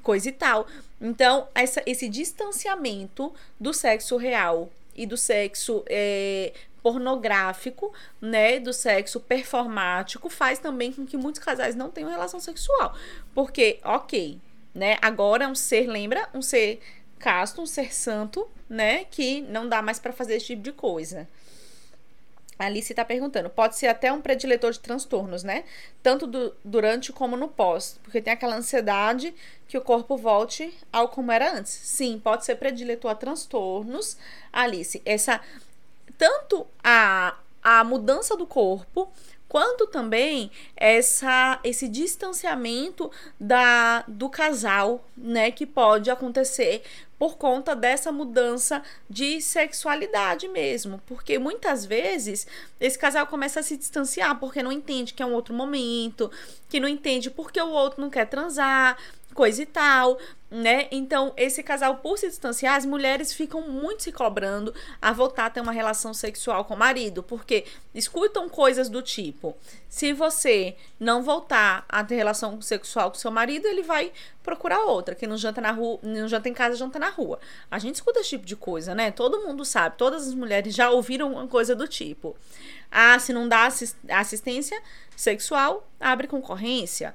[0.03, 0.67] coisa e tal.
[1.01, 9.21] Então, essa, esse distanciamento do sexo real e do sexo é, pornográfico, né, do sexo
[9.21, 12.95] performático, faz também com que muitos casais não tenham relação sexual.
[13.35, 14.39] Porque, ok,
[14.75, 16.29] né, agora um ser, lembra?
[16.35, 16.81] Um ser
[17.19, 21.29] casto, um ser santo, né, que não dá mais para fazer esse tipo de coisa.
[22.67, 25.65] Alice está perguntando, pode ser até um prediletor de transtornos, né?
[26.03, 29.35] Tanto do, durante como no pós, porque tem aquela ansiedade
[29.69, 31.73] que o corpo volte ao como era antes.
[31.73, 34.17] Sim, pode ser prediletor a transtornos,
[34.53, 35.01] Alice.
[35.05, 35.41] Essa
[36.19, 39.11] tanto a, a mudança do corpo
[39.53, 46.83] quanto também essa esse distanciamento da do casal, né, que pode acontecer
[47.23, 52.49] por conta dessa mudança de sexualidade mesmo, porque muitas vezes
[52.81, 56.29] esse casal começa a se distanciar porque não entende que é um outro momento,
[56.69, 58.99] que não entende porque o outro não quer transar,
[59.33, 60.19] coisa e tal,
[60.53, 60.87] né?
[60.91, 65.51] Então, esse casal, por se distanciar, as mulheres ficam muito se cobrando a voltar a
[65.51, 67.65] ter uma relação sexual com o marido, porque
[67.95, 69.57] escutam coisas do tipo:
[69.89, 75.15] se você não voltar a ter relação sexual com seu marido, ele vai procurar outra.
[75.15, 77.39] Quem não janta na rua, não janta em casa, janta na rua.
[77.71, 79.11] A gente escuta esse tipo de coisa, né?
[79.11, 82.37] Todo mundo sabe, todas as mulheres já ouviram uma coisa do tipo:
[82.91, 83.71] ah, se não dá
[84.11, 84.79] assistência
[85.17, 87.15] sexual, abre concorrência.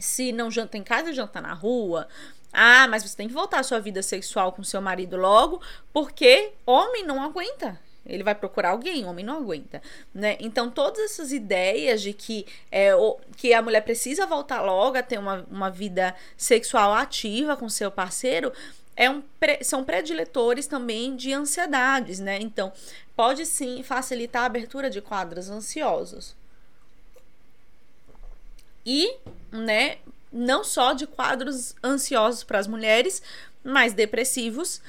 [0.00, 2.08] Se não janta em casa, janta na rua.
[2.52, 5.60] Ah, mas você tem que voltar à sua vida sexual com seu marido logo,
[5.92, 7.78] porque homem não aguenta.
[8.04, 9.80] Ele vai procurar alguém, homem não aguenta,
[10.12, 10.36] né?
[10.40, 15.02] Então, todas essas ideias de que, é, o, que a mulher precisa voltar logo a
[15.02, 18.52] ter uma, uma vida sexual ativa com seu parceiro
[18.96, 19.22] é um,
[19.62, 22.38] são prediletores também de ansiedades, né?
[22.40, 22.72] Então,
[23.14, 26.34] pode sim facilitar a abertura de quadros ansiosos.
[28.84, 29.16] E,
[29.50, 29.98] né,
[30.32, 33.22] não só de quadros ansiosos para as mulheres,
[33.62, 34.80] mas depressivos,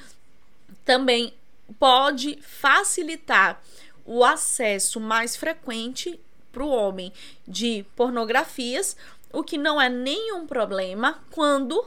[0.84, 1.34] também
[1.78, 3.60] pode facilitar
[4.04, 6.18] o acesso mais frequente
[6.50, 7.12] para o homem
[7.46, 8.96] de pornografias,
[9.32, 11.84] o que não é nenhum problema quando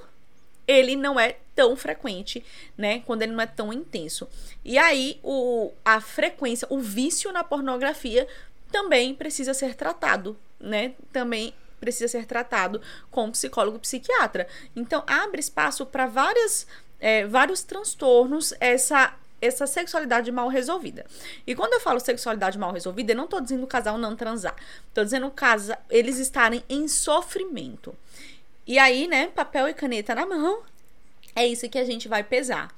[0.68, 2.44] ele não é tão frequente,
[2.76, 3.02] né?
[3.06, 4.28] Quando ele não é tão intenso.
[4.64, 8.28] E aí, o, a frequência, o vício na pornografia
[8.72, 10.94] também precisa ser tratado, né?
[11.14, 14.48] Também precisa ser tratado com psicólogo psiquiatra.
[14.76, 16.68] Então, abre espaço para várias.
[16.98, 21.06] É, vários transtornos essa essa sexualidade mal resolvida.
[21.46, 24.56] E quando eu falo sexualidade mal resolvida, eu não tô dizendo o casal não transar.
[24.94, 27.96] Tô dizendo casa, eles estarem em sofrimento.
[28.66, 30.64] E aí, né, papel e caneta na mão,
[31.36, 32.74] é isso que a gente vai pesar.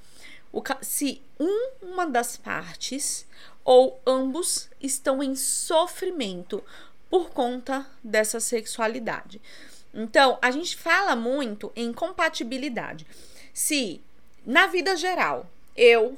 [0.51, 3.25] O, se um, uma das partes
[3.63, 6.63] ou ambos estão em sofrimento
[7.09, 9.41] por conta dessa sexualidade.
[9.93, 13.05] Então, a gente fala muito em compatibilidade.
[13.53, 14.01] Se
[14.45, 16.17] na vida geral eu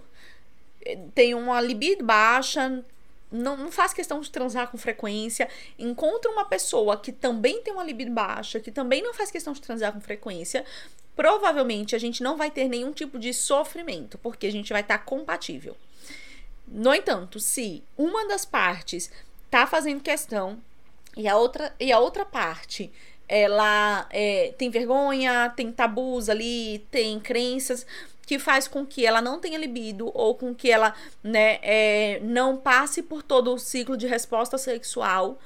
[0.81, 2.83] eh, tenho uma libido baixa,
[3.31, 5.47] não, não faz questão de transar com frequência,
[5.77, 9.61] encontra uma pessoa que também tem uma libido baixa, que também não faz questão de
[9.61, 10.65] transar com frequência,
[11.15, 14.97] provavelmente a gente não vai ter nenhum tipo de sofrimento, porque a gente vai estar
[14.97, 15.75] tá compatível.
[16.67, 19.11] No entanto, se uma das partes
[19.49, 20.61] tá fazendo questão
[21.15, 22.91] e a outra, e a outra parte,
[23.27, 27.85] ela é, tem vergonha, tem tabus ali, tem crenças
[28.25, 30.93] que faz com que ela não tenha libido ou com que ela
[31.23, 35.39] né, é, não passe por todo o ciclo de resposta sexual,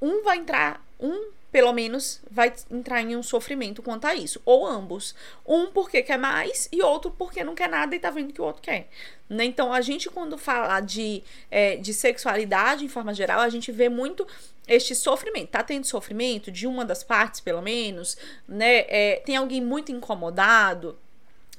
[0.00, 4.40] um vai entrar, um pelo menos vai entrar em um sofrimento quanto a isso.
[4.44, 5.14] Ou ambos.
[5.46, 8.44] Um porque quer mais e outro porque não quer nada e tá vendo que o
[8.44, 8.88] outro quer.
[9.28, 9.44] Né?
[9.44, 13.90] Então, a gente, quando fala de, é, de sexualidade em forma geral, a gente vê
[13.90, 14.26] muito
[14.66, 15.50] este sofrimento.
[15.50, 18.16] Tá tendo sofrimento de uma das partes, pelo menos,
[18.48, 18.86] né?
[18.88, 20.98] É, tem alguém muito incomodado.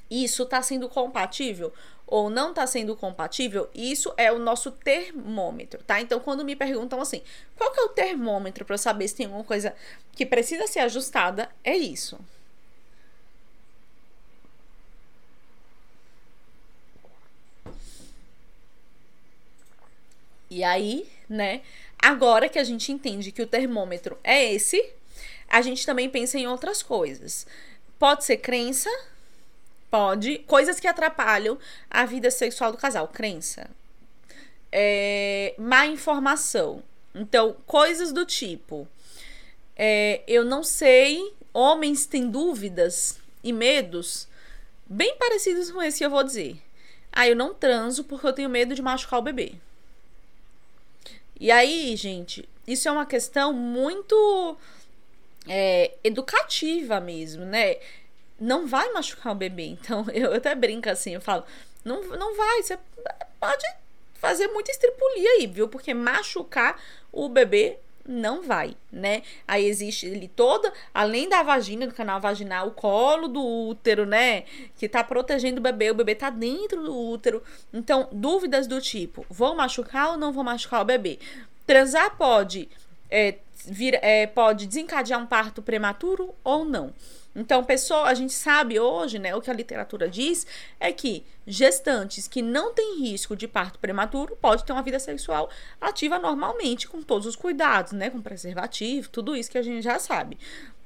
[0.10, 1.72] Isso tá sendo compatível?
[2.06, 6.00] Ou não está sendo compatível, isso é o nosso termômetro, tá?
[6.02, 7.22] Então, quando me perguntam assim,
[7.56, 9.76] qual que é o termômetro para saber se tem alguma coisa
[10.12, 12.20] que precisa ser ajustada, é isso.
[20.50, 21.62] E aí, né?
[21.98, 24.94] Agora que a gente entende que o termômetro é esse,
[25.48, 27.48] a gente também pensa em outras coisas.
[27.98, 28.90] Pode ser crença,
[29.94, 30.40] Pode.
[30.48, 31.56] Coisas que atrapalham
[31.88, 33.08] a vida sexual do casal.
[33.08, 33.70] Crença.
[34.72, 36.82] É, má informação.
[37.14, 38.88] Então, coisas do tipo.
[39.76, 41.36] É, eu não sei.
[41.54, 44.28] Homens têm dúvidas e medos
[44.88, 46.60] bem parecidos com esse que eu vou dizer.
[47.12, 49.54] Ah, eu não transo porque eu tenho medo de machucar o bebê.
[51.40, 54.58] E aí, gente, isso é uma questão muito
[55.48, 57.78] é, educativa mesmo, né?
[58.44, 59.66] Não vai machucar o bebê.
[59.68, 61.44] Então, eu até brinco assim, eu falo,
[61.84, 62.78] não, não vai, você
[63.40, 63.66] pode
[64.16, 65.68] fazer muita estripulia aí, viu?
[65.68, 66.80] Porque machucar
[67.12, 69.22] o bebê não vai, né?
[69.48, 74.44] Aí existe ele toda, além da vagina, do canal vaginal, o colo do útero, né?
[74.78, 77.42] Que tá protegendo o bebê, o bebê tá dentro do útero.
[77.74, 81.18] Então, dúvidas do tipo: vou machucar ou não vou machucar o bebê?
[81.66, 82.68] Transar pode,
[83.10, 86.94] é, vir, é, pode desencadear um parto prematuro ou não?
[87.36, 90.46] Então, pessoa, a gente sabe hoje, né, o que a literatura diz
[90.80, 95.50] é que gestantes que não têm risco de parto prematuro pode ter uma vida sexual
[95.82, 99.98] ativa normalmente, com todos os cuidados, né, com preservativo, tudo isso que a gente já
[99.98, 100.38] sabe.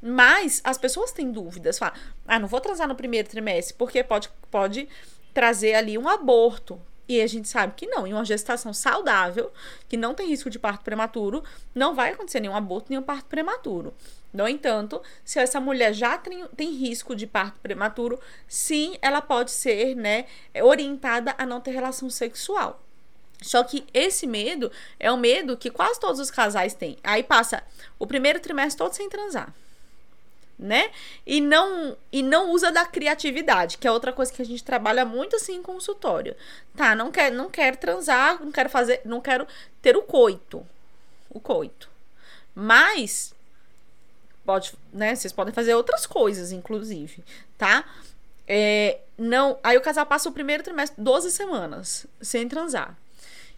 [0.02, 1.96] Mas as pessoas têm dúvidas, falam:
[2.28, 4.88] "Ah, não vou transar no primeiro trimestre porque pode pode
[5.34, 6.80] trazer ali um aborto".
[7.08, 9.52] E a gente sabe que não, em uma gestação saudável,
[9.88, 11.44] que não tem risco de parto prematuro,
[11.74, 13.94] não vai acontecer nenhum aborto, nenhum parto prematuro.
[14.34, 19.52] No entanto, se essa mulher já tem, tem risco de parto prematuro, sim, ela pode
[19.52, 20.26] ser né,
[20.62, 22.84] orientada a não ter relação sexual.
[23.42, 26.98] Só que esse medo é um medo que quase todos os casais têm.
[27.04, 27.64] Aí passa
[27.98, 29.54] o primeiro trimestre todo sem transar.
[30.58, 30.90] Né?
[31.24, 35.06] E não e não usa da criatividade, que é outra coisa que a gente trabalha
[35.06, 36.36] muito assim em consultório.
[36.76, 39.46] Tá, não quero não quero transar, não quero fazer, não quero
[39.84, 40.66] ter o coito.
[41.30, 41.88] O coito.
[42.56, 43.36] Mas
[44.44, 45.14] pode, né?
[45.14, 47.24] Vocês podem fazer outras coisas, inclusive,
[47.58, 47.86] tá?
[48.48, 52.98] É, não, aí o casal passa o primeiro trimestre 12 semanas sem transar.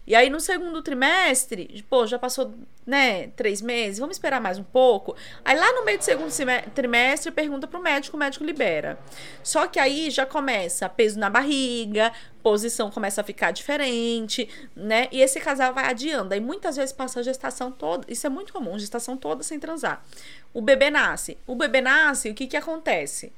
[0.09, 2.51] E aí no segundo trimestre, pô, já passou,
[2.83, 5.15] né, três meses, vamos esperar mais um pouco.
[5.45, 6.31] Aí lá no meio do segundo
[6.73, 8.97] trimestre, pergunta pro médico, o médico libera.
[9.43, 15.07] Só que aí já começa peso na barriga, posição começa a ficar diferente, né?
[15.11, 16.33] E esse casal vai adiando.
[16.33, 20.03] Aí muitas vezes passa a gestação toda, isso é muito comum, gestação toda sem transar.
[20.51, 21.37] O bebê nasce.
[21.45, 23.31] O bebê nasce, o que que acontece?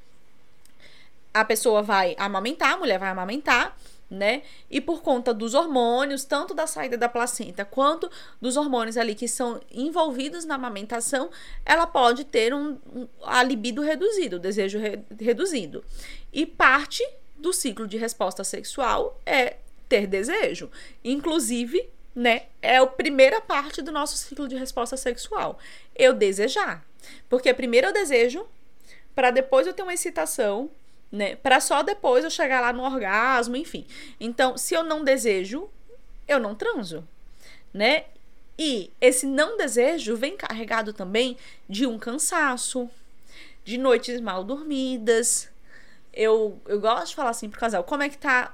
[1.34, 3.75] A pessoa vai amamentar, a mulher vai amamentar,
[4.12, 4.43] né?
[4.69, 9.28] E por conta dos hormônios, tanto da saída da placenta quanto dos hormônios ali que
[9.28, 11.30] são envolvidos na amamentação,
[11.65, 15.82] ela pode ter um, um a libido reduzido, o desejo re, reduzido.
[16.34, 19.56] E parte do ciclo de resposta sexual é
[19.88, 20.69] ter desejo,
[21.04, 22.43] inclusive, né?
[22.62, 25.58] É a primeira parte do nosso ciclo de resposta sexual.
[25.95, 26.86] Eu desejar.
[27.30, 28.45] Porque primeiro eu desejo,
[29.15, 30.69] para depois eu ter uma excitação,
[31.12, 31.36] né?
[31.36, 33.86] Para só depois eu chegar lá no orgasmo, enfim.
[34.19, 35.69] Então, se eu não desejo,
[36.28, 37.08] eu não transo,
[37.74, 38.06] né?
[38.58, 42.89] E esse não desejo vem carregado também de um cansaço,
[43.65, 45.50] de noites mal dormidas.
[46.13, 48.54] Eu, eu gosto de falar assim pro casal, como é que tá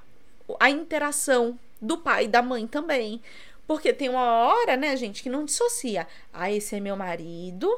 [0.60, 3.22] a interação do pai e da mãe também.
[3.68, 6.08] Porque tem uma hora, né, gente, que não dissocia.
[6.34, 7.70] Ah, esse é meu marido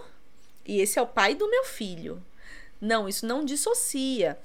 [0.65, 2.23] e esse é o pai do meu filho.
[2.79, 4.37] Não, isso não dissocia.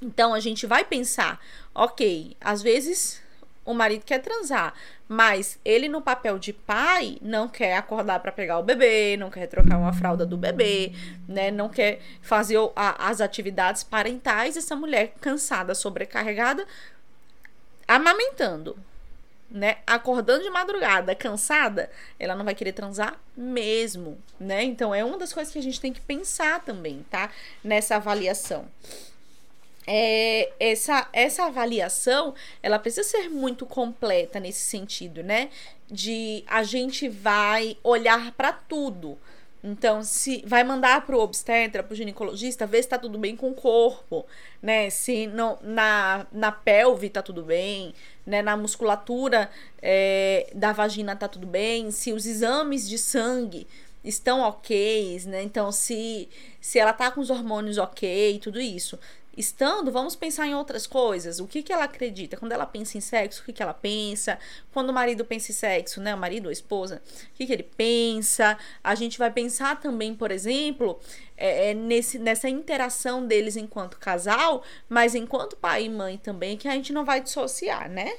[0.00, 1.40] Então a gente vai pensar,
[1.74, 3.20] ok, às vezes
[3.64, 4.72] o marido quer transar,
[5.06, 9.46] mas ele no papel de pai não quer acordar para pegar o bebê, não quer
[9.46, 10.92] trocar uma fralda do bebê,
[11.28, 11.50] né?
[11.50, 14.56] Não quer fazer a, as atividades parentais.
[14.56, 16.66] Essa mulher cansada, sobrecarregada,
[17.86, 18.78] amamentando,
[19.50, 19.78] né?
[19.86, 24.62] Acordando de madrugada, cansada, ela não vai querer transar mesmo, né?
[24.62, 27.30] Então é uma das coisas que a gente tem que pensar também, tá?
[27.62, 28.66] Nessa avaliação.
[29.90, 35.48] É, essa, essa avaliação ela precisa ser muito completa nesse sentido, né?
[35.90, 39.18] De a gente vai olhar para tudo.
[39.64, 43.34] Então, se vai mandar para o obstetra, para o ginecologista, ver se está tudo bem
[43.34, 44.26] com o corpo,
[44.62, 44.90] né?
[44.90, 47.94] Se não, na, na pelve está tudo bem,
[48.26, 48.42] né?
[48.42, 53.66] Na musculatura é, da vagina está tudo bem, se os exames de sangue
[54.04, 55.42] estão ok, né?
[55.42, 56.28] Então, se,
[56.60, 58.98] se ela tá com os hormônios ok, tudo isso.
[59.38, 61.38] Estando, vamos pensar em outras coisas.
[61.38, 62.36] O que, que ela acredita?
[62.36, 64.36] Quando ela pensa em sexo, o que, que ela pensa?
[64.72, 66.12] Quando o marido pensa em sexo, né?
[66.12, 67.00] O marido ou a esposa,
[67.32, 68.58] o que, que ele pensa?
[68.82, 70.98] A gente vai pensar também, por exemplo,
[71.36, 76.66] é, é nesse, nessa interação deles enquanto casal, mas enquanto pai e mãe também, que
[76.66, 78.12] a gente não vai dissociar, né?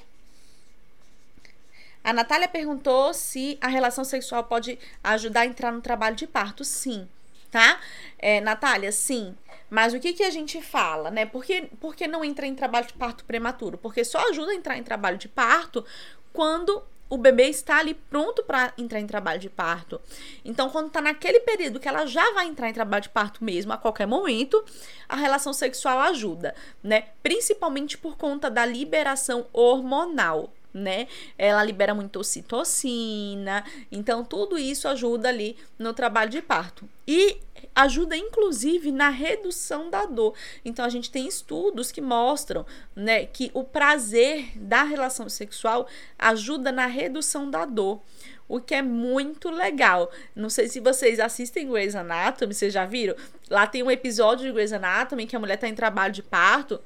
[2.02, 6.64] A Natália perguntou se a relação sexual pode ajudar a entrar no trabalho de parto.
[6.64, 7.10] Sim,
[7.52, 7.78] tá?
[8.18, 9.36] É, Natália, sim.
[9.70, 11.26] Mas o que, que a gente fala, né?
[11.26, 13.78] Por que, por que não entra em trabalho de parto prematuro?
[13.78, 15.86] Porque só ajuda a entrar em trabalho de parto
[16.34, 20.00] quando o bebê está ali pronto para entrar em trabalho de parto.
[20.46, 23.74] Então, quando está naquele período que ela já vai entrar em trabalho de parto mesmo,
[23.74, 24.64] a qualquer momento,
[25.08, 26.54] a relação sexual ajuda,
[26.84, 27.06] né?
[27.24, 31.08] Principalmente por conta da liberação hormonal né?
[31.38, 36.88] Ela libera muito ocitocina, então tudo isso ajuda ali no trabalho de parto.
[37.08, 37.38] E
[37.76, 40.34] ajuda inclusive na redução da dor.
[40.64, 46.72] Então a gente tem estudos que mostram, né, que o prazer da relação sexual ajuda
[46.72, 48.02] na redução da dor.
[48.48, 50.12] O que é muito legal.
[50.36, 53.16] Não sei se vocês assistem Grey's Anatomy, vocês já viram?
[53.50, 56.82] Lá tem um episódio de Grey's Anatomy que a mulher está em trabalho de parto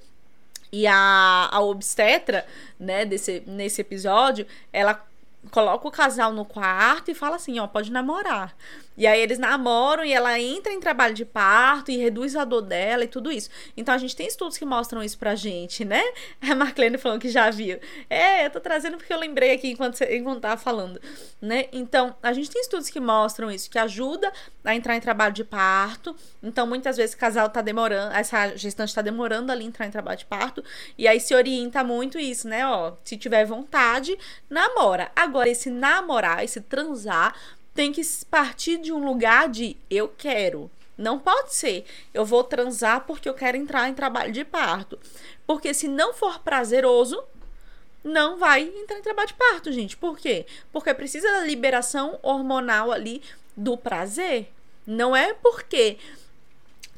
[0.74, 2.48] e a, a obstetra,
[2.80, 5.06] né, desse, nesse episódio, ela
[5.52, 8.56] coloca o casal no quarto e fala assim, ó, pode namorar.
[8.96, 12.62] E aí eles namoram e ela entra em trabalho de parto e reduz a dor
[12.62, 13.50] dela e tudo isso.
[13.76, 16.02] Então a gente tem estudos que mostram isso pra gente, né?
[16.42, 17.80] A Marclene falou que já viu.
[18.10, 21.02] É, eu tô trazendo porque eu lembrei aqui enquanto você enquanto tava falando,
[21.42, 21.66] né?
[21.72, 24.32] Então, a gente tem estudos que mostram isso, que ajuda
[24.64, 26.16] a entrar em trabalho de parto.
[26.42, 30.18] Então, muitas vezes o casal tá demorando, essa gestante tá demorando ali entrar em trabalho
[30.18, 30.64] de parto,
[30.98, 32.66] e aí se orienta muito isso, né?
[32.68, 34.18] Ó, se tiver vontade,
[34.50, 35.12] namora.
[35.16, 37.34] Agora esse namorar, esse transar
[37.74, 40.70] tem que partir de um lugar de eu quero.
[40.98, 45.00] Não pode ser eu vou transar porque eu quero entrar em trabalho de parto.
[45.46, 47.24] Porque se não for prazeroso,
[48.04, 49.98] não vai entrar em trabalho de parto, gente.
[49.98, 50.46] Por quê?
[50.72, 53.22] Porque precisa da liberação hormonal ali
[53.56, 54.52] do prazer.
[54.86, 55.98] Não é porque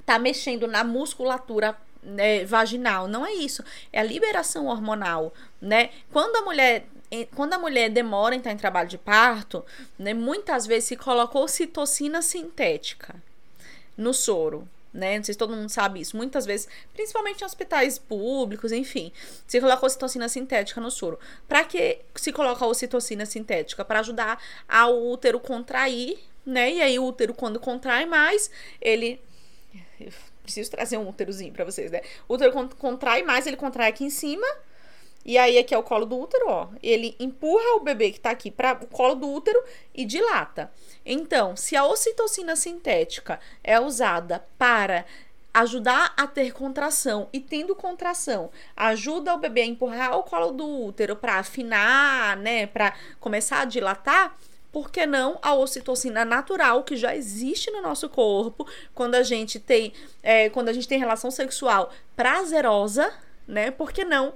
[0.05, 3.63] tá mexendo na musculatura né, vaginal, não é isso.
[3.91, 5.89] É a liberação hormonal, né?
[6.11, 6.85] Quando a mulher
[7.35, 9.63] quando a mulher demora em estar em trabalho de parto,
[9.97, 13.15] né, muitas vezes se colocou citocina sintética
[13.97, 14.67] no soro.
[14.93, 15.17] Né?
[15.17, 16.15] Não sei se todo mundo sabe isso.
[16.15, 19.11] Muitas vezes, principalmente em hospitais públicos, enfim,
[19.45, 21.19] se coloca ocitocina sintética no soro.
[21.49, 23.83] Para que se coloca ocitocina sintética?
[23.83, 26.71] Para ajudar ao útero contrair, né?
[26.71, 29.21] E aí o útero, quando contrai mais, ele.
[29.99, 31.99] Eu preciso trazer um úterozinho para vocês, né?
[32.25, 34.47] O útero contrai mais, ele contrai aqui em cima
[35.25, 36.67] e aí aqui é o colo do útero, ó.
[36.83, 39.61] Ele empurra o bebê que tá aqui para o colo do útero
[39.93, 40.71] e dilata.
[41.03, 45.03] Então, se a ocitocina sintética é usada para
[45.51, 50.67] ajudar a ter contração e tendo contração ajuda o bebê a empurrar o colo do
[50.67, 54.35] útero para afinar, né, para começar a dilatar,
[54.69, 59.57] por que não a ocitocina natural que já existe no nosso corpo quando a gente
[59.57, 63.09] tem é, quando a gente tem relação sexual prazerosa,
[63.47, 63.71] né?
[63.71, 64.33] Por que não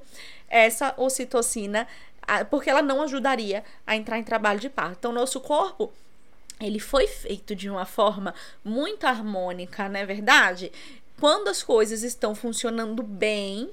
[0.49, 1.87] essa ocitocina,
[2.49, 4.97] porque ela não ajudaria a entrar em trabalho de parto.
[4.99, 5.91] Então, nosso corpo
[6.59, 8.33] ele foi feito de uma forma
[8.63, 10.71] muito harmônica, não é verdade?
[11.19, 13.69] Quando as coisas estão funcionando bem,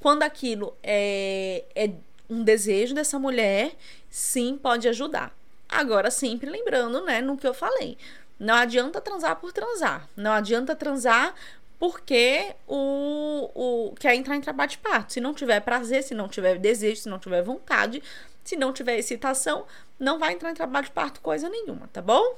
[0.00, 1.90] quando aquilo é, é
[2.30, 3.72] um desejo dessa mulher,
[4.10, 5.36] sim, pode ajudar.
[5.68, 7.98] Agora, sempre lembrando, né, no que eu falei.
[8.38, 10.08] Não adianta transar por transar.
[10.16, 11.34] Não adianta transar
[11.78, 15.12] porque o, o quer entrar em trabalho de parto.
[15.12, 18.02] Se não tiver prazer, se não tiver desejo, se não tiver vontade,
[18.44, 19.64] se não tiver excitação,
[19.98, 22.36] não vai entrar em trabalho de parto coisa nenhuma, tá bom?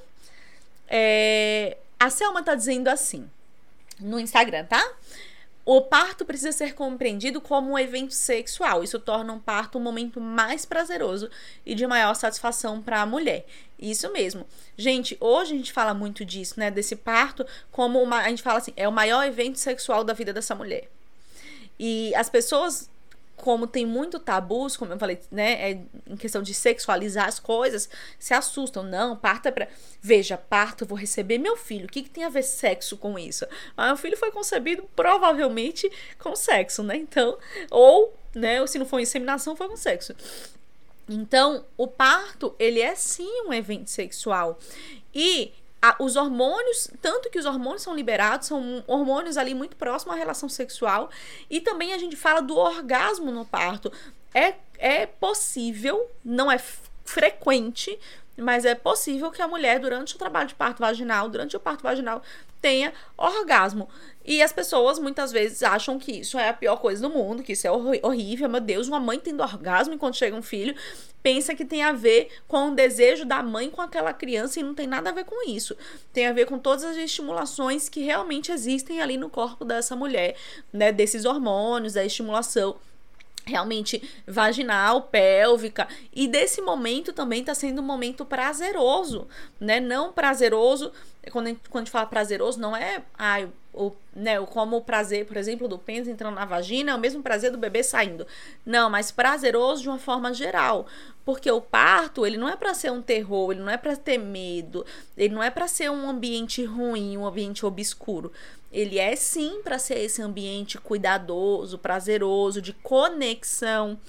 [0.87, 3.29] É, a Selma tá dizendo assim
[3.99, 4.83] no Instagram, tá?
[5.63, 8.83] O parto precisa ser compreendido como um evento sexual.
[8.83, 11.29] Isso torna um parto um momento mais prazeroso
[11.65, 13.45] e de maior satisfação para a mulher.
[13.81, 14.45] Isso mesmo.
[14.77, 16.69] Gente, hoje a gente fala muito disso, né?
[16.69, 18.19] Desse parto como uma.
[18.19, 20.87] A gente fala assim, é o maior evento sexual da vida dessa mulher.
[21.79, 22.91] E as pessoas
[23.41, 27.89] como tem muito tabus, como eu falei, né, é, em questão de sexualizar as coisas,
[28.19, 28.83] se assustam.
[28.83, 29.67] Não, parto é pra.
[29.99, 31.85] Veja, parto, vou receber meu filho.
[31.85, 33.45] O que, que tem a ver sexo com isso?
[33.75, 36.95] Mas meu filho foi concebido provavelmente com sexo, né?
[36.95, 37.35] Então,
[37.71, 40.13] ou, né, ou se não for inseminação, foi com sexo.
[41.09, 44.57] Então, o parto, ele é sim um evento sexual.
[45.13, 50.15] E a, os hormônios, tanto que os hormônios são liberados, são hormônios ali muito próximos
[50.15, 51.09] à relação sexual.
[51.49, 53.91] E também a gente fala do orgasmo no parto.
[54.33, 56.59] É, é possível, não é
[57.03, 57.99] frequente,
[58.37, 61.83] mas é possível que a mulher, durante o trabalho de parto vaginal, durante o parto
[61.83, 62.21] vaginal,
[62.61, 63.89] tenha orgasmo.
[64.23, 67.53] E as pessoas muitas vezes acham que isso é a pior coisa do mundo, que
[67.53, 68.47] isso é horrível.
[68.47, 70.75] Meu Deus, uma mãe tendo orgasmo enquanto chega um filho,
[71.23, 74.75] pensa que tem a ver com o desejo da mãe com aquela criança e não
[74.75, 75.75] tem nada a ver com isso.
[76.13, 80.35] Tem a ver com todas as estimulações que realmente existem ali no corpo dessa mulher,
[80.71, 80.91] né?
[80.91, 82.75] Desses hormônios, da estimulação
[83.45, 89.27] realmente vaginal, pélvica, e desse momento também está sendo um momento prazeroso,
[89.59, 89.79] né?
[89.79, 90.91] Não prazeroso,
[91.31, 94.81] quando a gente, quando a gente fala prazeroso, não é ai, o, né, como o
[94.81, 98.27] prazer, por exemplo, do pênis entrando na vagina, é o mesmo prazer do bebê saindo.
[98.65, 100.85] Não, mas prazeroso de uma forma geral.
[101.23, 104.17] Porque o parto, ele não é para ser um terror, ele não é para ter
[104.17, 104.85] medo,
[105.15, 108.31] ele não é para ser um ambiente ruim, um ambiente obscuro.
[108.71, 113.99] Ele é sim para ser esse ambiente cuidadoso, prazeroso, de conexão.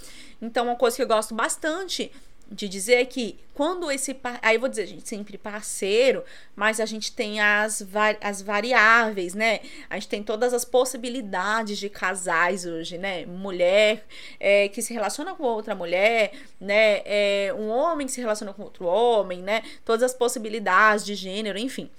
[0.40, 2.10] Então, uma coisa que eu gosto bastante
[2.52, 6.22] de dizer que quando esse aí eu vou dizer gente sempre parceiro
[6.54, 7.86] mas a gente tem as,
[8.20, 9.60] as variáveis né?
[9.88, 13.24] A gente tem todas as possibilidades de casais hoje né?
[13.24, 14.04] Mulher
[14.38, 17.00] é, que se relaciona com outra mulher né?
[17.04, 19.62] É, um homem que se relaciona com outro homem né?
[19.84, 21.90] Todas as possibilidades de gênero enfim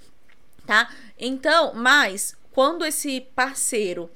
[0.64, 0.88] tá?
[1.18, 4.08] Então mas quando esse parceiro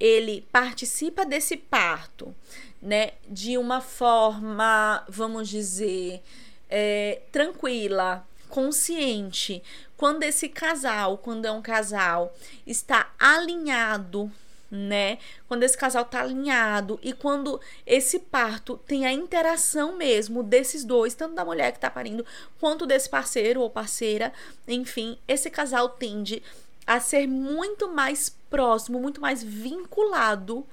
[0.00, 2.34] ele participa desse parto
[2.82, 6.20] né, de uma forma, vamos dizer,
[6.68, 9.62] é, tranquila, consciente.
[9.96, 12.34] Quando esse casal, quando é um casal,
[12.66, 14.30] está alinhado,
[14.70, 15.18] né?
[15.46, 21.14] Quando esse casal está alinhado e quando esse parto tem a interação mesmo desses dois,
[21.14, 22.26] tanto da mulher que está parindo,
[22.58, 24.32] quanto desse parceiro ou parceira,
[24.66, 26.42] enfim, esse casal tende
[26.86, 30.66] a ser muito mais próximo, muito mais vinculado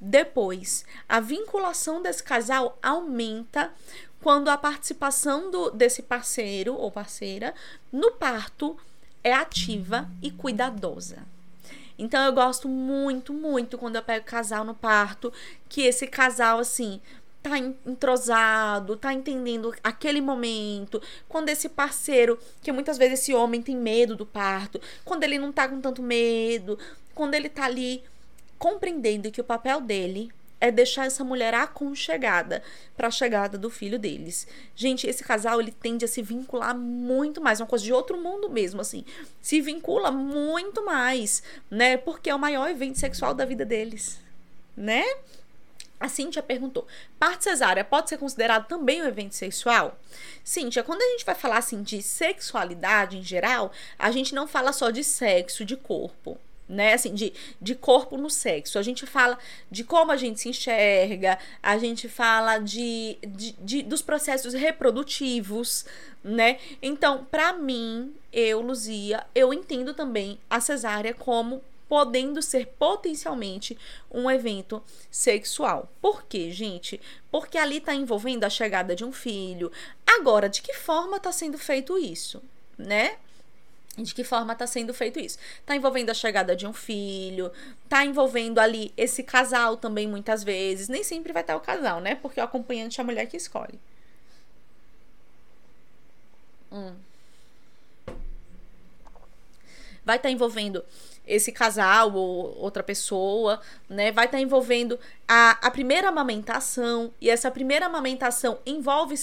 [0.00, 3.72] depois, a vinculação desse casal aumenta
[4.22, 7.54] quando a participação do, desse parceiro ou parceira
[7.90, 8.76] no parto
[9.24, 11.18] é ativa e cuidadosa.
[11.98, 15.32] Então eu gosto muito, muito quando eu pego casal no parto,
[15.68, 17.00] que esse casal assim
[17.48, 23.76] tá entrosado, tá entendendo aquele momento, quando esse parceiro, que muitas vezes esse homem tem
[23.76, 26.78] medo do parto, quando ele não tá com tanto medo,
[27.14, 28.02] quando ele tá ali
[28.58, 30.30] compreendendo que o papel dele
[30.60, 32.62] é deixar essa mulher aconchegada
[32.96, 34.46] para a chegada do filho deles.
[34.74, 38.48] Gente, esse casal ele tende a se vincular muito mais, uma coisa de outro mundo
[38.48, 39.04] mesmo, assim.
[39.40, 41.96] Se vincula muito mais, né?
[41.96, 44.18] Porque é o maior evento sexual da vida deles,
[44.76, 45.04] né?
[45.98, 46.86] A Cíntia perguntou:
[47.18, 49.98] parte cesárea pode ser considerado também um evento sexual?
[50.44, 54.72] Cíntia, quando a gente vai falar assim de sexualidade em geral, a gente não fala
[54.72, 56.38] só de sexo, de corpo
[56.68, 56.94] né?
[56.94, 58.78] Assim, de, de corpo no sexo.
[58.78, 59.38] A gente fala
[59.70, 65.84] de como a gente se enxerga, a gente fala de, de, de dos processos reprodutivos,
[66.22, 66.58] né?
[66.82, 73.78] Então, para mim, eu, Luzia, eu entendo também a cesárea como podendo ser potencialmente
[74.10, 75.90] um evento sexual.
[76.00, 77.00] Por quê, gente?
[77.30, 79.70] Porque ali está envolvendo a chegada de um filho.
[80.06, 82.42] Agora, de que forma está sendo feito isso,
[82.76, 83.16] né?
[84.02, 85.38] de que forma está sendo feito isso.
[85.60, 87.50] Está envolvendo a chegada de um filho,
[87.84, 90.88] está envolvendo ali esse casal também muitas vezes.
[90.88, 92.14] Nem sempre vai estar o casal, né?
[92.14, 93.80] Porque o acompanhante é a mulher que escolhe.
[96.70, 96.94] Hum.
[100.04, 100.84] Vai estar tá envolvendo
[101.26, 104.12] esse casal ou outra pessoa, né?
[104.12, 109.16] Vai estar tá envolvendo a, a primeira amamentação e essa primeira amamentação envolve,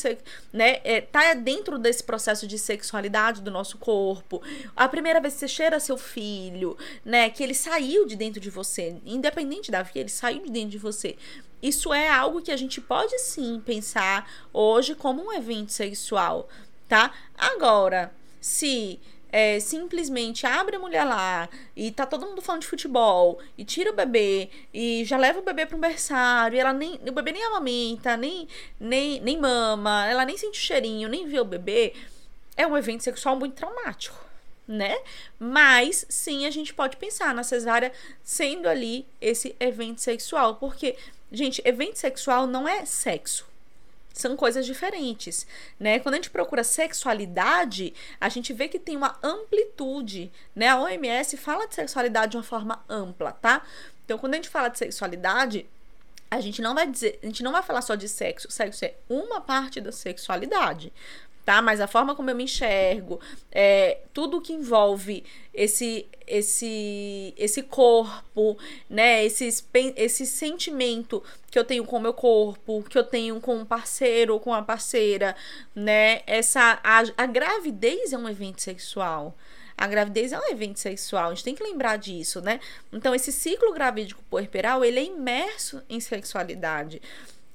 [0.52, 0.82] né?
[0.84, 4.42] É, tá dentro desse processo de sexualidade do nosso corpo.
[4.76, 7.30] A primeira vez que você cheira seu filho, né?
[7.30, 10.78] Que ele saiu de dentro de você, independente da vida, ele saiu de dentro de
[10.78, 11.16] você.
[11.62, 16.50] Isso é algo que a gente pode sim pensar hoje como um evento sexual,
[16.90, 17.14] tá?
[17.38, 19.00] Agora, se
[19.34, 23.90] é, simplesmente abre a mulher lá e tá todo mundo falando de futebol e tira
[23.90, 27.32] o bebê e já leva o bebê para um berçário e ela nem o bebê
[27.32, 28.48] nem amamenta, nem,
[28.80, 31.94] nem, nem mama, ela nem sente o cheirinho, nem vê o bebê,
[32.56, 34.24] é um evento sexual muito traumático,
[34.68, 34.96] né?
[35.40, 40.96] Mas sim, a gente pode pensar na cesárea sendo ali esse evento sexual, porque
[41.34, 43.48] Gente, evento sexual não é sexo.
[44.14, 45.48] São coisas diferentes,
[45.80, 46.00] né?
[46.00, 50.68] Quando a gente procura sexualidade, a gente vê que tem uma amplitude, né?
[50.68, 53.64] A OMS fala de sexualidade de uma forma ampla, tá?
[54.06, 55.66] Então, quando a gente fala de sexualidade,
[56.30, 58.50] a gente não vai dizer, a gente não vai falar só de sexo.
[58.52, 60.94] Sexo é uma parte da sexualidade
[61.46, 61.62] tá?
[61.62, 63.20] Mas a forma como eu me enxergo,
[63.52, 65.24] é, tudo que envolve
[65.54, 68.58] esse esse esse corpo,
[68.90, 69.26] né?
[69.26, 69.48] Esse,
[69.96, 74.34] esse sentimento que eu tenho com o meu corpo, que eu tenho com um parceiro
[74.34, 75.36] ou com uma parceira,
[75.76, 76.22] né?
[76.26, 79.36] Essa a, a gravidez é um evento sexual.
[79.76, 82.60] A gravidez é um evento sexual, a gente tem que lembrar disso, né?
[82.92, 87.02] Então, esse ciclo gravídico puerperal, ele é imerso em sexualidade.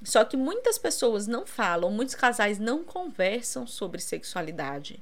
[0.03, 5.01] Só que muitas pessoas não falam, muitos casais não conversam sobre sexualidade.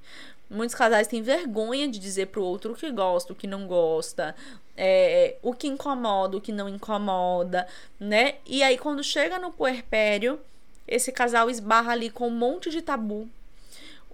[0.48, 4.34] Muitos casais têm vergonha de dizer pro outro o que gosta, o que não gosta,
[4.76, 7.66] é, o que incomoda, o que não incomoda,
[7.98, 8.36] né?
[8.46, 10.38] E aí, quando chega no puerpério,
[10.86, 13.28] esse casal esbarra ali com um monte de tabu,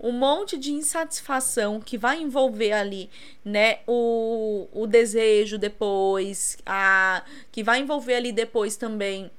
[0.00, 3.08] um monte de insatisfação que vai envolver ali,
[3.44, 7.22] né, o, o desejo depois, a,
[7.52, 9.30] que vai envolver ali depois também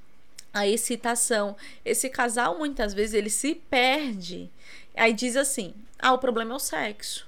[0.54, 1.58] a excitação.
[1.84, 4.50] Esse casal muitas vezes ele se perde.
[4.96, 7.28] Aí diz assim: "Ah, o problema é o sexo".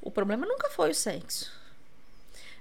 [0.00, 1.52] O problema nunca foi o sexo.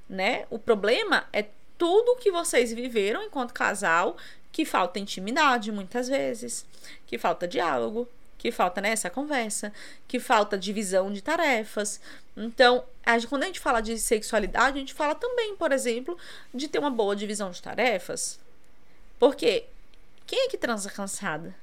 [0.08, 0.46] Né?
[0.50, 4.16] O problema é tudo que vocês viveram enquanto casal,
[4.52, 6.66] que falta intimidade muitas vezes,
[7.08, 8.08] que falta diálogo,
[8.38, 9.72] que falta nessa né, conversa,
[10.08, 12.02] que falta divisão de tarefas.
[12.36, 16.18] Então, a, quando a gente fala de sexualidade, a gente fala também, por exemplo,
[16.54, 18.40] de ter uma boa divisão de tarefas,
[19.22, 19.66] porque
[20.26, 21.56] quem é que transa cansada?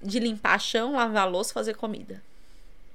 [0.00, 2.22] De limpar chão, lavar louça, fazer comida.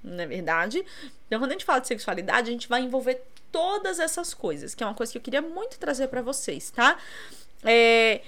[0.01, 0.85] Não é verdade?
[1.27, 4.85] Então, quando a gente fala de sexualidade, a gente vai envolver todas essas coisas, que
[4.85, 6.97] é uma coisa que eu queria muito trazer para vocês, tá?
[7.65, 8.21] É,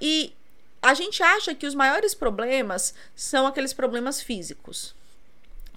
[0.00, 0.34] e
[0.82, 4.96] a gente acha que os maiores problemas são aqueles problemas físicos,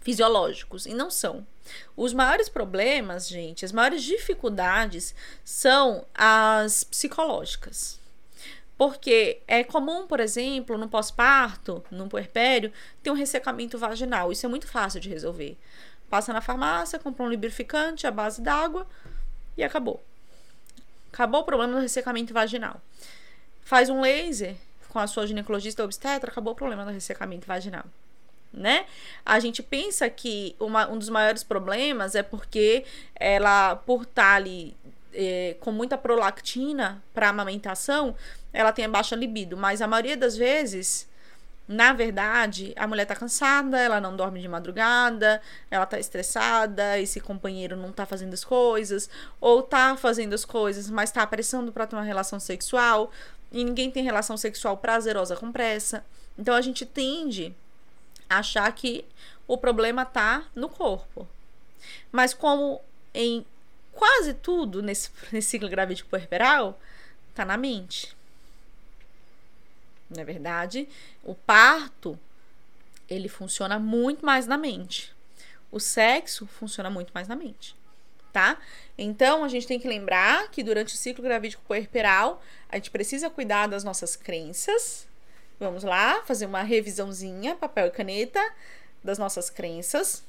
[0.01, 1.45] fisiológicos, e não são.
[1.95, 5.13] Os maiores problemas, gente, as maiores dificuldades
[5.43, 8.03] são as psicológicas.
[8.77, 12.71] Porque é comum, por exemplo, no pós-parto, no puerpério,
[13.01, 14.31] ter um ressecamento vaginal.
[14.31, 15.57] Isso é muito fácil de resolver.
[16.09, 18.85] Passa na farmácia, compra um lubrificante à base d'água
[19.57, 20.03] e acabou.
[21.11, 22.81] Acabou o problema do ressecamento vaginal.
[23.63, 24.55] Faz um laser
[24.89, 27.85] com a sua ginecologista obstetra, acabou o problema do ressecamento vaginal.
[28.53, 28.85] Né?
[29.25, 34.75] A gente pensa que uma, um dos maiores problemas é porque ela, por estar ali
[35.15, 38.15] é, com muita prolactina para amamentação,
[38.51, 39.55] ela tem baixa libido.
[39.57, 41.07] Mas a maioria das vezes,
[41.67, 45.41] na verdade, a mulher tá cansada, ela não dorme de madrugada,
[45.71, 49.09] ela tá estressada, esse companheiro não tá fazendo as coisas,
[49.41, 53.11] ou tá fazendo as coisas, mas tá apressando para ter uma relação sexual,
[53.51, 56.05] e ninguém tem relação sexual prazerosa com pressa.
[56.37, 57.55] Então a gente tende
[58.29, 59.05] a achar que
[59.47, 61.27] o problema tá no corpo.
[62.11, 62.81] Mas como
[63.13, 63.45] em
[63.95, 66.79] quase tudo nesse, nesse ciclo gravídico puerperal
[67.33, 68.15] tá na mente.
[70.09, 70.87] Não é verdade?
[71.23, 72.19] O parto,
[73.09, 75.13] ele funciona muito mais na mente.
[75.71, 77.75] O sexo funciona muito mais na mente,
[78.31, 78.57] tá?
[78.97, 83.29] Então, a gente tem que lembrar que durante o ciclo gravídico puerperal, a gente precisa
[83.29, 85.07] cuidar das nossas crenças.
[85.59, 88.41] Vamos lá, fazer uma revisãozinha, papel e caneta,
[89.03, 90.23] das nossas crenças,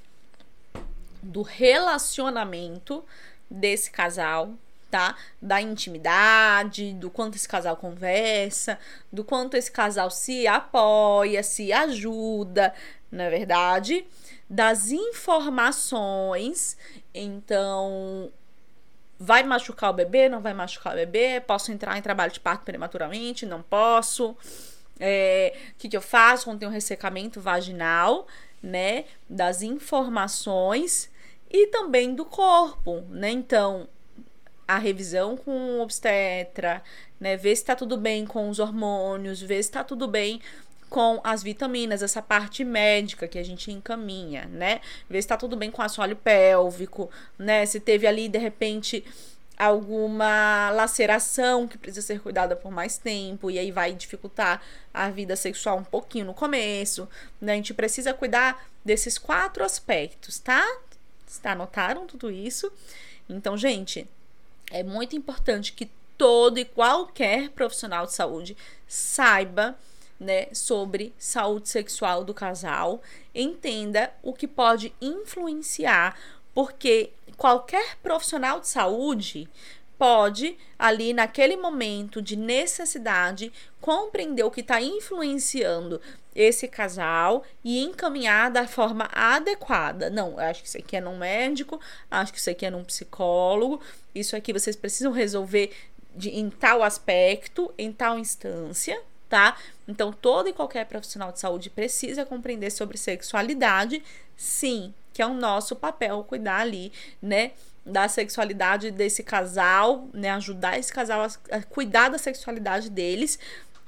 [1.23, 3.05] do relacionamento,
[3.51, 4.55] desse casal,
[4.90, 5.16] tá?
[5.40, 8.78] Da intimidade, do quanto esse casal conversa,
[9.12, 12.72] do quanto esse casal se apoia, se ajuda,
[13.11, 14.07] na é verdade,
[14.49, 16.76] das informações.
[17.14, 18.30] Então,
[19.18, 20.28] vai machucar o bebê?
[20.28, 21.40] Não vai machucar o bebê?
[21.40, 23.47] Posso entrar em trabalho de parto prematuramente?
[23.47, 24.36] Não posso.
[24.99, 28.26] É, o que, que eu faço quando tem um ressecamento vaginal,
[28.62, 29.05] né?
[29.28, 31.11] Das informações
[31.51, 33.30] e também do corpo, né?
[33.30, 33.88] Então,
[34.66, 36.82] a revisão com o obstetra,
[37.20, 37.36] né?
[37.36, 40.40] Ver se tá tudo bem com os hormônios, ver se tá tudo bem
[40.88, 44.80] com as vitaminas, essa parte médica que a gente encaminha, né?
[45.09, 47.66] Ver se tá tudo bem com o assoalho pélvico, né?
[47.66, 49.05] Se teve ali, de repente,
[49.57, 54.61] alguma laceração que precisa ser cuidada por mais tempo e aí vai dificultar
[54.92, 57.09] a vida sexual um pouquinho no começo,
[57.40, 57.53] né?
[57.53, 60.64] A gente precisa cuidar desses quatro aspectos, tá?
[61.45, 62.70] Anotaram tudo isso?
[63.29, 64.09] Então, gente,
[64.70, 68.57] é muito importante que todo e qualquer profissional de saúde
[68.87, 69.77] saiba
[70.18, 73.03] né, sobre saúde sexual do casal,
[73.35, 76.16] entenda o que pode influenciar,
[76.55, 79.49] porque qualquer profissional de saúde
[79.99, 86.01] pode, ali naquele momento de necessidade, compreender o que está influenciando
[86.34, 90.11] esse casal e encaminhar da forma adequada.
[90.11, 91.80] Não, acho que isso aqui é num médico,
[92.11, 93.80] acho que isso aqui é num psicólogo,
[94.14, 95.72] isso aqui vocês precisam resolver
[96.14, 99.57] de, em tal aspecto, em tal instância, tá?
[99.88, 104.03] Então, todo e qualquer profissional de saúde precisa compreender sobre sexualidade,
[104.36, 106.92] sim, que é o nosso papel cuidar ali,
[107.22, 107.53] né?
[107.87, 110.30] Da sexualidade desse casal, né?
[110.30, 113.39] Ajudar esse casal a, a cuidar da sexualidade deles,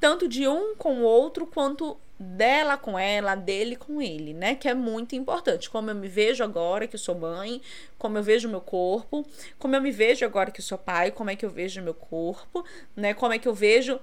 [0.00, 4.54] tanto de um com o outro quanto dela com ela, dele com ele, né?
[4.54, 5.68] Que é muito importante.
[5.68, 7.60] Como eu me vejo agora que eu sou mãe,
[7.98, 9.26] como eu vejo meu corpo,
[9.58, 11.94] como eu me vejo agora que eu sou pai, como é que eu vejo meu
[11.94, 13.14] corpo, né?
[13.14, 14.00] Como é que eu vejo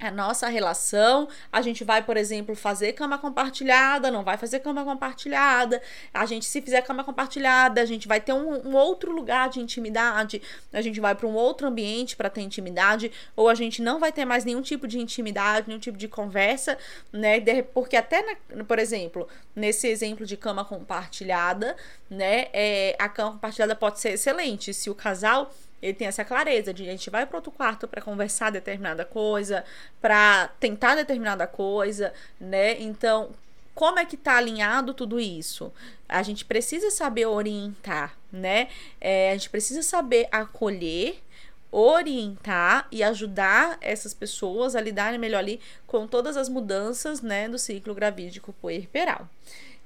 [0.00, 1.28] a nossa relação.
[1.52, 5.82] A gente vai, por exemplo, fazer cama compartilhada, não vai fazer cama compartilhada.
[6.12, 9.60] A gente, se fizer cama compartilhada, a gente vai ter um, um outro lugar de
[9.60, 10.40] intimidade.
[10.72, 14.12] A gente vai para um outro ambiente para ter intimidade, ou a gente não vai
[14.12, 16.78] ter mais nenhum tipo de intimidade, nenhum tipo de conversa,
[17.12, 17.40] né?
[17.74, 18.22] Porque até,
[18.54, 21.76] na, por exemplo, nesse exemplo de cama compartilhada,
[22.08, 22.46] né?
[22.52, 25.52] É, a cama compartilhada pode ser excelente se o casal
[25.82, 29.64] ele tem essa clareza de a gente vai para outro quarto para conversar determinada coisa,
[30.00, 32.80] para tentar determinada coisa, né?
[32.80, 33.30] Então,
[33.74, 35.72] como é que tá alinhado tudo isso?
[36.08, 38.68] A gente precisa saber orientar, né?
[39.00, 41.22] É, a gente precisa saber acolher,
[41.70, 47.58] orientar e ajudar essas pessoas a lidarem melhor ali com todas as mudanças, né, do
[47.58, 49.28] ciclo gravídico puerperal.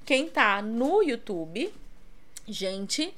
[0.05, 1.73] Quem tá no YouTube,
[2.47, 3.13] gente,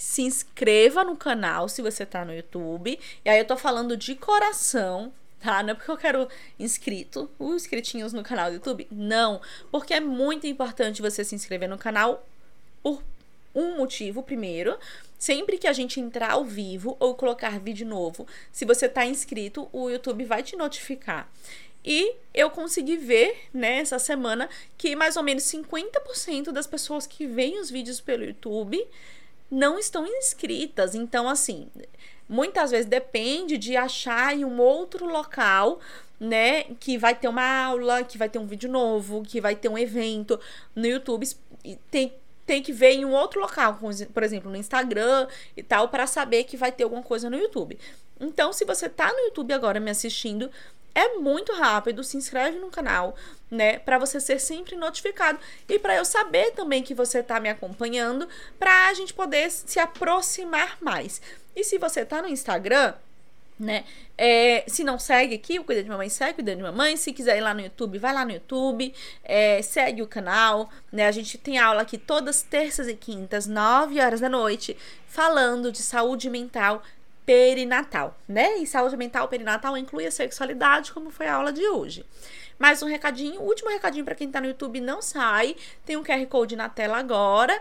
[0.00, 2.98] se inscreva no canal se você tá no YouTube.
[3.22, 5.62] E aí eu tô falando de coração, tá?
[5.62, 6.26] Não é porque eu quero
[6.58, 8.88] inscrito, os inscritinhos no canal do YouTube.
[8.90, 12.26] Não, porque é muito importante você se inscrever no canal
[12.82, 13.02] por
[13.54, 14.78] um motivo, primeiro.
[15.18, 19.68] Sempre que a gente entrar ao vivo ou colocar vídeo novo, se você tá inscrito,
[19.70, 21.30] o YouTube vai te notificar.
[21.84, 24.48] E eu consegui ver, né, essa semana,
[24.78, 28.82] que mais ou menos 50% das pessoas que veem os vídeos pelo YouTube
[29.50, 30.94] não estão inscritas.
[30.94, 31.68] Então, assim,
[32.28, 35.80] muitas vezes depende de achar em um outro local,
[36.18, 39.68] né, que vai ter uma aula, que vai ter um vídeo novo, que vai ter
[39.68, 40.38] um evento
[40.74, 41.26] no YouTube.
[41.90, 42.14] Tem
[42.50, 43.78] tem que ver em um outro local,
[44.12, 47.78] por exemplo, no Instagram e tal, para saber que vai ter alguma coisa no YouTube.
[48.18, 50.50] Então, se você tá no YouTube agora me assistindo,
[50.94, 53.14] é muito rápido, se inscreve no canal,
[53.50, 55.38] né, para você ser sempre notificado
[55.68, 58.28] e para eu saber também que você tá me acompanhando,
[58.58, 61.20] para a gente poder se aproximar mais.
[61.54, 62.94] E se você tá no Instagram,
[63.60, 63.84] né?
[64.16, 66.96] É, se não segue aqui, o Cuida de Mamãe segue, Cuida de Mamãe.
[66.96, 71.06] Se quiser ir lá no YouTube, vai lá no YouTube, é, segue o canal, né?
[71.06, 74.76] A gente tem aula aqui todas terças e quintas, 9 horas da noite,
[75.06, 76.82] falando de saúde mental
[77.30, 78.56] perinatal, né?
[78.56, 82.04] E saúde mental perinatal inclui a sexualidade, como foi a aula de hoje.
[82.58, 85.54] Mais um recadinho, último recadinho para quem tá no YouTube, não sai.
[85.86, 87.56] Tem um QR Code na tela agora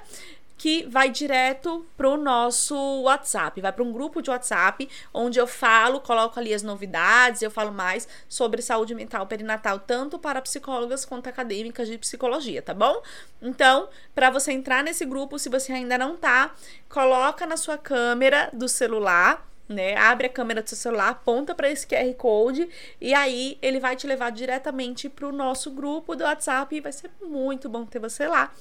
[0.57, 6.01] que vai direto pro nosso WhatsApp, vai para um grupo de WhatsApp onde eu falo,
[6.01, 11.29] coloco ali as novidades, eu falo mais sobre saúde mental perinatal tanto para psicólogas quanto
[11.29, 13.01] acadêmicas de psicologia, tá bom?
[13.41, 16.53] Então, para você entrar nesse grupo, se você ainda não tá,
[16.89, 19.95] coloca na sua câmera do celular né?
[19.95, 22.67] Abre a câmera do seu celular, aponta para esse QR Code
[22.99, 26.91] e aí ele vai te levar diretamente para o nosso grupo do WhatsApp e vai
[26.91, 28.51] ser muito bom ter você lá.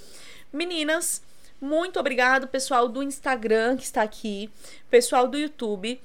[0.53, 1.23] Meninas,
[1.59, 4.51] muito obrigado, pessoal do Instagram que está aqui,
[4.91, 5.99] pessoal do YouTube.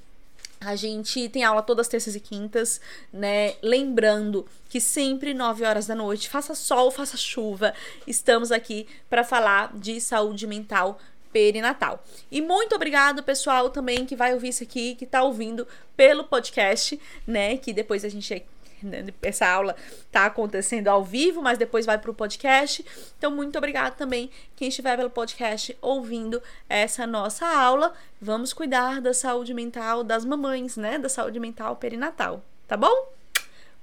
[0.59, 2.79] A gente tem aula todas terças e quintas,
[3.11, 3.55] né?
[3.61, 7.73] Lembrando que sempre 9 horas da noite, faça sol, faça chuva,
[8.07, 10.97] estamos aqui para falar de saúde mental
[11.33, 12.01] perinatal.
[12.31, 15.67] E muito obrigado, pessoal, também que vai ouvir isso aqui, que tá ouvindo
[15.97, 17.57] pelo podcast, né?
[17.57, 18.45] Que depois a gente
[18.83, 19.75] né, essa aula
[20.11, 22.85] tá acontecendo ao vivo, mas depois vai pro podcast.
[23.17, 27.93] Então, muito obrigado também quem estiver pelo podcast ouvindo essa nossa aula.
[28.21, 30.97] Vamos cuidar da saúde mental das mamães, né?
[30.97, 33.11] Da saúde mental perinatal, tá bom?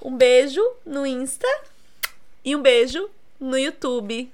[0.02, 1.48] Um beijo no Insta
[2.44, 4.30] e um beijo no YouTube.